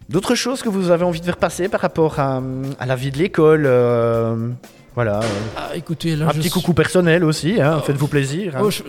D'autres 0.08 0.36
choses 0.36 0.62
que 0.62 0.70
vous 0.70 0.92
avez 0.92 1.04
envie 1.04 1.20
de 1.20 1.26
faire 1.26 1.38
passer 1.38 1.68
par 1.68 1.82
rapport 1.82 2.20
à, 2.20 2.42
à 2.80 2.86
la 2.86 2.96
vie 2.96 3.10
de 3.12 3.18
l'école 3.18 3.64
euh, 3.66 4.50
Voilà. 4.96 5.20
euh, 5.20 5.24
Ah, 5.58 5.70
écoutez, 5.76 6.16
là, 6.16 6.26
un 6.28 6.30
je 6.30 6.36
petit 6.38 6.44
suis- 6.44 6.52
coucou 6.52 6.74
personnel 6.74 7.24
aussi, 7.24 7.60
hein, 7.62 7.76
Oh. 7.80 7.84
faites-vous 7.86 8.08
plaisir. 8.08 8.56
hein. 8.56 8.62
Oh, 8.64 8.70
je, 8.72 8.82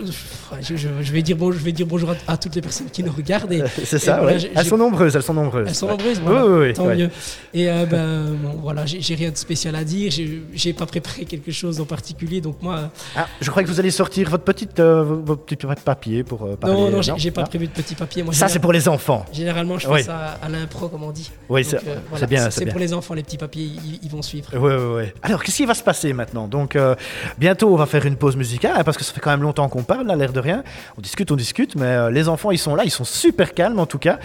je- 0.61 0.75
je- 0.77 0.87
je 1.01 1.11
vais 1.11 1.21
dire 1.21 1.35
bon, 1.35 1.51
je 1.51 1.57
vais 1.57 1.71
dire 1.73 1.85
bonjour 1.85 2.11
à, 2.11 2.31
à 2.31 2.37
toutes 2.37 2.55
les 2.55 2.61
personnes 2.61 2.87
qui 2.89 3.03
nous 3.03 3.11
regardent 3.11 3.53
c'est 3.83 3.99
ça, 3.99 4.17
voilà, 4.17 4.33
ouais. 4.33 4.39
j'ai- 4.39 4.51
Elles 4.55 4.65
sont 4.65 4.77
nombreuses, 4.77 5.15
elles 5.15 5.21
sont 5.23 5.33
nombreuses. 5.33 5.67
elles 5.67 5.75
sont 5.75 5.85
ouais. 5.87 5.91
nombreuses. 5.91 6.17
Oui, 6.19 6.23
Voilà. 6.25 6.45
oui, 6.45 6.67
oui. 6.67 6.73
Tant 6.73 6.85
mieux. 6.85 7.09
Et 7.53 7.69
euh, 7.69 7.85
ben, 7.89 8.35
bon, 8.41 8.55
voilà, 8.61 8.85
j'ai 8.85 9.15
rien 9.15 9.31
de 9.31 9.37
spécial 9.37 9.75
à 9.75 9.83
dire. 9.83 10.11
J'ai 10.53 10.73
pas 10.73 10.85
préparé 10.85 11.25
quelque 11.25 11.51
chose 11.51 11.79
en 11.81 11.85
particulier, 11.85 12.39
donc 12.39 12.61
moi, 12.61 12.89
Ah, 13.15 13.27
je 13.41 13.49
crois 13.51 13.63
que 13.63 13.67
vous 13.67 13.79
allez 13.79 13.91
sortir 13.91 14.29
votre 14.29 14.43
petite, 14.45 14.79
euh, 14.79 15.03
votre 15.03 15.43
petit 15.43 15.65
papier 15.83 16.23
pour 16.23 16.43
euh, 16.43 16.55
parler. 16.55 16.75
non, 16.75 16.89
non, 16.89 17.01
j'ai 17.17 17.31
pas 17.31 17.43
prévu 17.43 17.67
de 17.67 17.71
petit 17.73 17.95
papier. 17.95 18.23
Moi, 18.23 18.33
Ça, 18.33 18.47
c'est 18.47 18.59
pour 18.59 18.71
les 18.71 18.87
enfants. 18.87 19.25
Généralement, 19.33 19.77
je 19.77 19.87
fais 19.87 19.93
Oui. 19.93 20.03
ça 20.03 20.37
à 20.41 20.47
l'impro, 20.47 20.87
comme 20.87 21.03
on 21.03 21.11
dit. 21.11 21.29
Oui, 21.49 21.63
Donc, 21.63 21.69
c'est 21.71 21.87
euh, 21.89 21.95
voilà, 22.09 22.27
bien, 22.27 22.49
c'est 22.49 22.65
pour 22.65 22.79
les 22.79 22.93
enfants, 22.93 23.13
les 23.13 23.23
petits 23.23 23.37
papiers, 23.37 23.63
ils, 23.83 23.99
ils 24.03 24.09
vont 24.09 24.21
suivre. 24.21 24.47
Ouais, 24.53 24.75
ouais, 24.77 24.95
ouais. 24.95 25.13
Alors, 25.21 25.43
qu'est-ce 25.43 25.57
qui 25.57 25.65
va 25.65 25.73
se 25.73 25.83
passer 25.83 25.96
maintenant 26.05 26.47
Donc, 26.47 26.75
euh, 26.75 26.95
bientôt, 27.37 27.73
on 27.73 27.75
va 27.75 27.85
faire 27.85 28.05
une 28.05 28.15
pause 28.15 28.35
musicale, 28.35 28.73
hein, 28.77 28.83
parce 28.83 28.97
que 28.97 29.03
ça 29.03 29.13
fait 29.13 29.19
quand 29.19 29.31
même 29.31 29.41
longtemps 29.41 29.67
qu'on 29.69 29.83
parle, 29.83 30.07
là, 30.07 30.15
l'air 30.15 30.33
de 30.33 30.39
rien. 30.39 30.63
On 30.97 31.01
discute, 31.01 31.31
on 31.31 31.35
discute, 31.35 31.75
mais 31.75 31.85
euh, 31.85 32.09
les 32.09 32.29
enfants, 32.29 32.51
ils 32.51 32.57
sont 32.57 32.75
là, 32.75 32.83
ils 32.85 32.91
sont 32.91 33.05
super 33.05 33.53
calmes 33.53 33.79
en 33.79 33.85
tout 33.85 33.99
cas. 33.99 34.19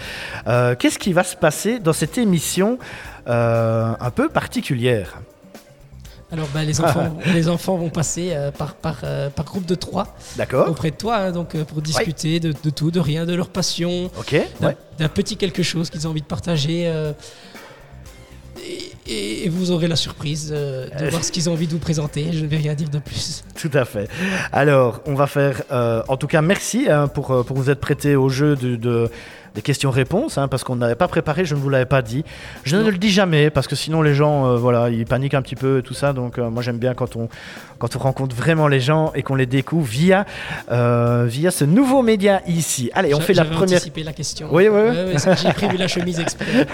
Euh, 0.47 0.75
qu'est-ce 0.75 0.99
qui 0.99 1.13
va 1.13 1.23
se 1.23 1.35
passer 1.35 1.79
dans 1.79 1.93
cette 1.93 2.17
émission 2.17 2.77
un 3.25 4.11
peu 4.13 4.29
particulière? 4.29 5.17
Alors, 6.33 6.47
ben, 6.51 6.63
les, 6.63 6.81
enfants, 6.81 7.15
les 7.33 7.47
enfants 7.47 7.77
vont 7.77 7.91
passer 7.91 8.29
euh, 8.31 8.49
par, 8.49 8.73
par, 8.73 9.01
euh, 9.03 9.29
par 9.29 9.45
groupe 9.45 9.67
de 9.67 9.75
trois 9.75 10.15
D'accord 10.35 10.67
auprès 10.67 10.89
de 10.89 10.95
toi, 10.95 11.17
hein, 11.17 11.31
donc 11.31 11.53
euh, 11.53 11.63
pour 11.63 11.79
discuter 11.79 12.39
de, 12.39 12.51
de 12.63 12.69
tout, 12.71 12.89
de 12.89 12.99
rien, 12.99 13.27
de 13.27 13.35
leur 13.35 13.49
passion, 13.49 14.09
Ok, 14.17 14.35
d'un 14.59 14.69
ouais. 14.69 14.77
d'un 14.97 15.09
petit 15.09 15.37
quelque 15.37 15.61
chose 15.61 15.91
qu'ils 15.91 16.07
ont 16.07 16.09
envie 16.09 16.21
de 16.21 16.25
partager. 16.25 16.91
Et, 19.07 19.49
vous 19.49 19.71
aurez 19.71 19.87
la 19.87 19.95
surprise 19.95 20.51
euh, 20.55 20.87
de 20.99 21.09
voir 21.09 21.23
ce 21.23 21.31
qu'ils 21.31 21.49
ont 21.49 21.53
envie 21.53 21.67
de 21.67 21.73
vous 21.73 21.79
présenter. 21.79 22.27
Je 22.31 22.41
ne 22.43 22.47
vais 22.47 22.57
rien 22.57 22.73
dire 22.73 22.89
de 22.89 22.99
plus. 22.99 23.43
Tout 23.55 23.71
à 23.73 23.85
fait. 23.85 24.07
Alors, 24.51 25.01
on 25.05 25.13
va 25.15 25.27
faire. 25.27 25.61
euh, 25.71 26.01
en 26.07 26.17
tout 26.17 26.27
cas, 26.27 26.41
merci 26.41 26.87
hein, 26.89 27.07
pour, 27.07 27.31
euh, 27.31 27.43
pour 27.43 27.57
vous 27.57 27.69
être 27.69 27.79
prêté 27.79 28.15
au 28.15 28.29
jeu 28.29 28.55
de- 28.55 29.09
des 29.55 29.61
questions-réponses, 29.61 30.37
hein, 30.37 30.47
parce 30.47 30.63
qu'on 30.63 30.75
n'avait 30.75 30.95
pas 30.95 31.07
préparé, 31.07 31.45
je 31.45 31.55
ne 31.55 31.59
vous 31.59 31.69
l'avais 31.69 31.85
pas 31.85 32.01
dit. 32.01 32.23
Je 32.63 32.75
ne 32.75 32.89
le 32.89 32.97
dis 32.97 33.11
jamais, 33.11 33.49
parce 33.49 33.67
que 33.67 33.75
sinon 33.75 34.01
les 34.01 34.15
gens, 34.15 34.47
euh, 34.47 34.55
voilà, 34.57 34.89
ils 34.89 35.05
paniquent 35.05 35.35
un 35.35 35.41
petit 35.41 35.55
peu 35.55 35.79
et 35.79 35.83
tout 35.83 35.93
ça. 35.93 36.13
Donc, 36.13 36.37
euh, 36.37 36.49
moi, 36.49 36.63
j'aime 36.63 36.77
bien 36.77 36.93
quand 36.93 37.15
on, 37.15 37.29
quand 37.77 37.95
on 37.95 37.99
rencontre 37.99 38.35
vraiment 38.35 38.67
les 38.67 38.79
gens 38.79 39.11
et 39.13 39.21
qu'on 39.21 39.35
les 39.35 39.45
découvre 39.45 39.87
via, 39.87 40.25
euh, 40.71 41.25
via 41.27 41.51
ce 41.51 41.65
nouveau 41.65 42.01
média 42.01 42.41
ici. 42.47 42.89
Allez, 42.93 43.13
on 43.13 43.19
fait 43.19 43.33
la 43.33 43.45
première. 43.45 43.77
anticipé 43.77 44.03
la 44.03 44.13
question. 44.13 44.47
Oui, 44.51 44.67
oui, 44.67 44.81
oui. 45.13 45.33
J'ai 45.41 45.53
prévu 45.53 45.77
la 45.77 45.87
chemise 45.87 46.19
exprès. 46.19 46.67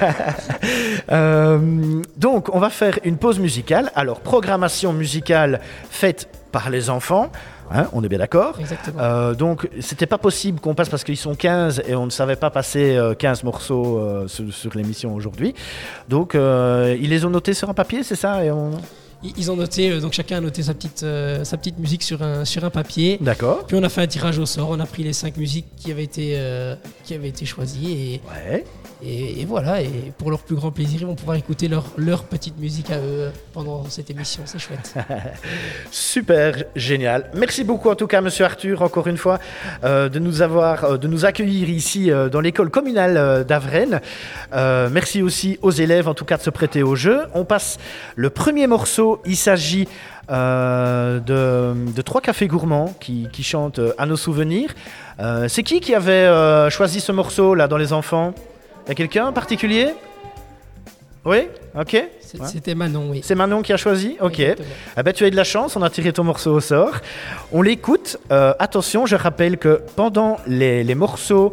Donc, 2.18 2.54
on 2.54 2.60
va 2.60 2.70
faire 2.70 3.00
une 3.04 3.18
pause 3.18 3.40
musicale. 3.40 3.92
Alors, 3.96 4.22
programmation 4.22 4.94
musicale 4.94 5.60
faite 5.90 6.30
par 6.52 6.70
les 6.70 6.90
enfants. 6.90 7.32
Hein, 7.72 7.88
on 7.94 8.04
est 8.04 8.10
bien 8.10 8.20
d'accord. 8.20 8.58
Euh, 8.98 9.34
donc, 9.34 9.70
c'était 9.80 10.06
pas 10.06 10.18
possible 10.18 10.60
qu'on 10.60 10.76
passe 10.76 10.90
parce 10.90 11.04
qu'ils 11.04 11.18
sont 11.18 11.36
15 11.36 11.84
et 11.88 11.96
on 11.96 12.06
ne 12.06 12.12
savait 12.12 12.36
pas 12.36 12.50
passer 12.50 12.96
euh, 12.96 13.14
15 13.14 13.44
morceaux 13.44 13.98
euh, 13.98 14.28
sur, 14.28 14.54
sur 14.54 14.76
l'émission 14.76 15.14
aujourd'hui. 15.14 15.54
Donc, 16.08 16.36
euh, 16.36 16.96
ils 17.00 17.10
les 17.10 17.26
ont 17.26 17.30
notés 17.30 17.54
sur 17.54 17.70
un 17.70 17.74
papier, 17.74 18.04
c'est 18.04 18.16
ça 18.16 18.44
et 18.44 18.52
on... 18.52 18.72
Ils 19.22 19.52
ont 19.52 19.58
noté, 19.58 19.92
euh, 19.92 20.00
donc 20.00 20.14
chacun 20.14 20.38
a 20.38 20.42
noté 20.42 20.64
sa 20.64 20.74
petite, 20.74 21.04
euh, 21.04 21.44
sa 21.44 21.58
petite 21.58 21.78
musique 21.78 22.04
sur 22.04 22.22
un, 22.22 22.46
sur 22.46 22.64
un 22.64 22.70
papier. 22.70 23.18
D'accord. 23.20 23.66
Puis 23.68 23.76
on 23.76 23.84
a 23.84 23.90
fait 23.90 24.02
un 24.02 24.08
tirage 24.08 24.40
au 24.40 24.46
sort. 24.46 24.70
On 24.70 24.80
a 24.80 24.86
pris 24.86 25.04
les 25.04 25.12
cinq 25.14 25.36
musiques 25.36 25.66
qui 25.76 25.92
avaient 25.92 26.04
été, 26.06 26.34
euh, 26.38 26.76
qui 27.04 27.14
avaient 27.16 27.28
été 27.28 27.46
choisies. 27.46 28.22
Ouais. 28.30 28.64
Et, 29.04 29.08
et- 29.14 29.42
et 29.42 29.46
voilà. 29.46 29.82
Et 29.82 29.90
pour 30.18 30.30
leur 30.30 30.40
plus 30.40 30.56
grand 30.56 30.72
plaisir, 30.72 31.02
ils 31.02 31.06
vont 31.08 31.16
pouvoir 31.16 31.36
écouter 31.38 31.68
leur, 31.68 31.86
leur 31.98 32.24
petite 32.24 32.58
musique 32.60 32.92
à 32.92 33.00
eux 33.00 33.30
pendant 33.54 33.84
cette 33.90 34.10
émission. 34.10 34.44
C'est 34.46 34.60
chouette. 34.60 34.94
Super, 35.92 36.64
génial. 36.76 37.30
Merci 37.34 37.64
beaucoup 37.64 37.90
en 37.90 37.96
tout 37.96 38.08
cas, 38.08 38.22
Monsieur 38.22 38.46
Arthur, 38.46 38.82
encore 38.82 39.08
une 39.08 39.18
fois, 39.18 39.40
euh, 39.84 40.10
de 40.10 40.20
nous 40.20 40.42
avoir, 40.42 40.98
de 41.00 41.08
nous 41.08 41.26
accueillir 41.26 41.70
ici 41.70 42.10
dans 42.32 42.42
l'école 42.42 42.70
communale 42.70 43.46
d'Avrennes. 43.46 44.00
Merci 44.54 45.22
aussi 45.22 45.58
aux 45.62 45.72
élèves, 45.72 46.08
en 46.08 46.14
tout 46.14 46.26
cas, 46.26 46.38
de 46.38 46.44
se 46.44 46.50
prêter 46.50 46.84
au 46.84 46.96
jeu. 46.96 47.22
On 47.34 47.46
passe 47.46 47.78
le 48.16 48.30
premier 48.30 48.68
morceau. 48.68 49.09
Il 49.26 49.36
s'agit 49.36 49.88
euh, 50.30 51.20
de, 51.20 51.92
de 51.92 52.02
trois 52.02 52.22
cafés 52.22 52.48
gourmands 52.48 52.94
qui, 53.00 53.28
qui 53.34 53.44
chantent 53.44 53.80
euh, 53.80 53.94
à 53.98 54.06
nos 54.06 54.18
souvenirs. 54.18 54.70
Euh, 55.20 55.48
C'est 55.48 55.64
qui 55.64 55.80
qui 55.80 55.94
avait 55.96 56.28
euh, 56.28 56.70
choisi 56.70 57.00
ce 57.00 57.12
morceau 57.12 57.56
là 57.56 57.68
dans 57.68 57.78
les 57.78 57.92
enfants? 57.94 58.34
Il 58.86 58.90
y 58.90 58.92
a 58.92 58.96
quelqu'un 58.96 59.26
en 59.28 59.34
particulier? 59.34 59.88
Oui, 61.26 61.48
ok. 61.78 61.94
Ouais. 61.94 62.12
C'était 62.46 62.76
Manon, 62.76 63.10
oui. 63.10 63.20
C'est 63.24 63.36
Manon 63.36 63.62
qui 63.62 63.74
a 63.74 63.78
choisi? 63.78 64.16
Ok. 64.22 64.42
Ah 64.96 65.04
ben, 65.04 65.14
tu 65.14 65.26
as 65.26 65.28
eu 65.28 65.32
de 65.32 65.36
la 65.36 65.44
chance, 65.44 65.76
on 65.76 65.82
a 65.82 65.90
tiré 65.90 66.14
ton 66.14 66.24
morceau 66.24 66.54
au 66.54 66.60
sort. 66.62 66.96
On 67.52 67.62
l'écoute. 67.62 68.18
Euh, 68.32 68.54
attention, 68.58 69.06
je 69.06 69.16
rappelle 69.18 69.58
que 69.58 69.82
pendant 69.96 70.38
les, 70.48 70.84
les 70.84 70.96
morceaux 70.96 71.52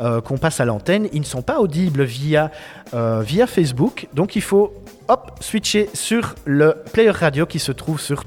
euh, 0.00 0.20
qu'on 0.20 0.38
passe 0.38 0.60
à 0.60 0.64
l'antenne, 0.64 1.08
ils 1.12 1.20
ne 1.20 1.26
sont 1.26 1.42
pas 1.42 1.58
audibles 1.58 2.04
via, 2.04 2.50
euh, 2.94 3.20
via 3.24 3.46
Facebook. 3.46 4.06
Donc 4.14 4.36
il 4.36 4.42
faut 4.42 4.72
hop, 5.08 5.32
switcher 5.40 5.88
sur 5.94 6.34
le 6.44 6.74
player 6.92 7.10
radio 7.10 7.46
qui 7.46 7.58
se 7.58 7.72
trouve 7.72 8.00
sur 8.00 8.24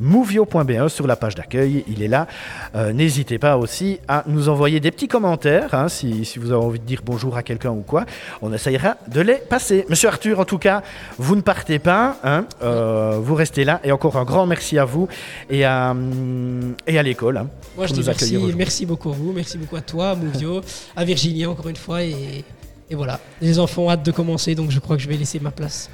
www.movio.be 0.00 0.88
sur 0.88 1.06
la 1.06 1.16
page 1.16 1.34
d'accueil. 1.34 1.84
Il 1.88 2.02
est 2.02 2.08
là. 2.08 2.26
Euh, 2.74 2.92
N'hésitez 2.92 3.38
pas 3.38 3.56
aussi 3.56 3.98
à 4.08 4.24
nous 4.26 4.48
envoyer 4.48 4.78
des 4.80 4.90
petits 4.90 5.08
commentaires 5.08 5.72
hein, 5.74 5.88
si, 5.88 6.24
si 6.24 6.38
vous 6.38 6.52
avez 6.52 6.62
envie 6.64 6.78
de 6.80 6.84
dire 6.84 7.00
bonjour 7.04 7.36
à 7.36 7.42
quelqu'un 7.42 7.70
ou 7.70 7.80
quoi. 7.82 8.04
On 8.42 8.52
essayera 8.52 8.96
de 9.08 9.20
les 9.20 9.36
passer. 9.36 9.84
Monsieur 9.88 10.08
Arthur, 10.08 10.38
en 10.40 10.44
tout 10.44 10.58
cas, 10.58 10.82
vous 11.18 11.36
ne 11.36 11.40
partez 11.40 11.78
pas. 11.78 12.16
hein, 12.24 12.44
euh, 12.62 13.18
vous 13.22 13.34
restez 13.34 13.64
là. 13.64 13.80
Et 13.84 13.92
encore 13.92 14.16
un 14.16 14.24
grand 14.24 14.46
merci 14.46 14.78
à 14.78 14.84
vous 14.84 15.08
et 15.50 15.64
à, 15.64 15.90
hum, 15.92 16.74
et 16.86 16.98
à 16.98 17.02
l'école. 17.02 17.36
hein. 17.38 17.48
Moi, 17.76 17.86
je 17.86 17.94
dis 17.94 18.02
merci, 18.04 18.36
merci 18.56 18.86
beaucoup 18.86 19.10
à 19.10 19.12
vous, 19.12 19.32
merci 19.32 19.56
beaucoup 19.56 19.76
à 19.76 19.80
toi, 19.80 20.10
à 20.10 20.14
Mouvio, 20.14 20.60
à 20.94 21.04
Virginie 21.04 21.46
encore 21.46 21.68
une 21.68 21.76
fois, 21.76 22.02
et, 22.02 22.44
et 22.90 22.94
voilà. 22.94 23.20
Les 23.40 23.58
enfants 23.58 23.82
ont 23.82 23.90
hâte 23.90 24.02
de 24.02 24.12
commencer, 24.12 24.54
donc 24.54 24.70
je 24.70 24.78
crois 24.78 24.96
que 24.96 25.02
je 25.02 25.08
vais 25.08 25.16
laisser 25.16 25.40
ma 25.40 25.50
place. 25.50 25.90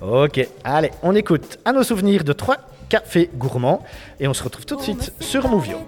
Ok, 0.00 0.46
allez, 0.64 0.90
on 1.02 1.14
écoute 1.14 1.58
à 1.64 1.72
nos 1.72 1.84
souvenirs 1.84 2.24
de 2.24 2.32
trois 2.32 2.56
cafés 2.88 3.30
gourmands 3.36 3.82
et 4.18 4.26
on 4.26 4.34
se 4.34 4.42
retrouve 4.42 4.66
tout 4.66 4.76
de 4.76 4.82
suite 4.82 5.12
sur 5.20 5.48
Movio. 5.48 5.86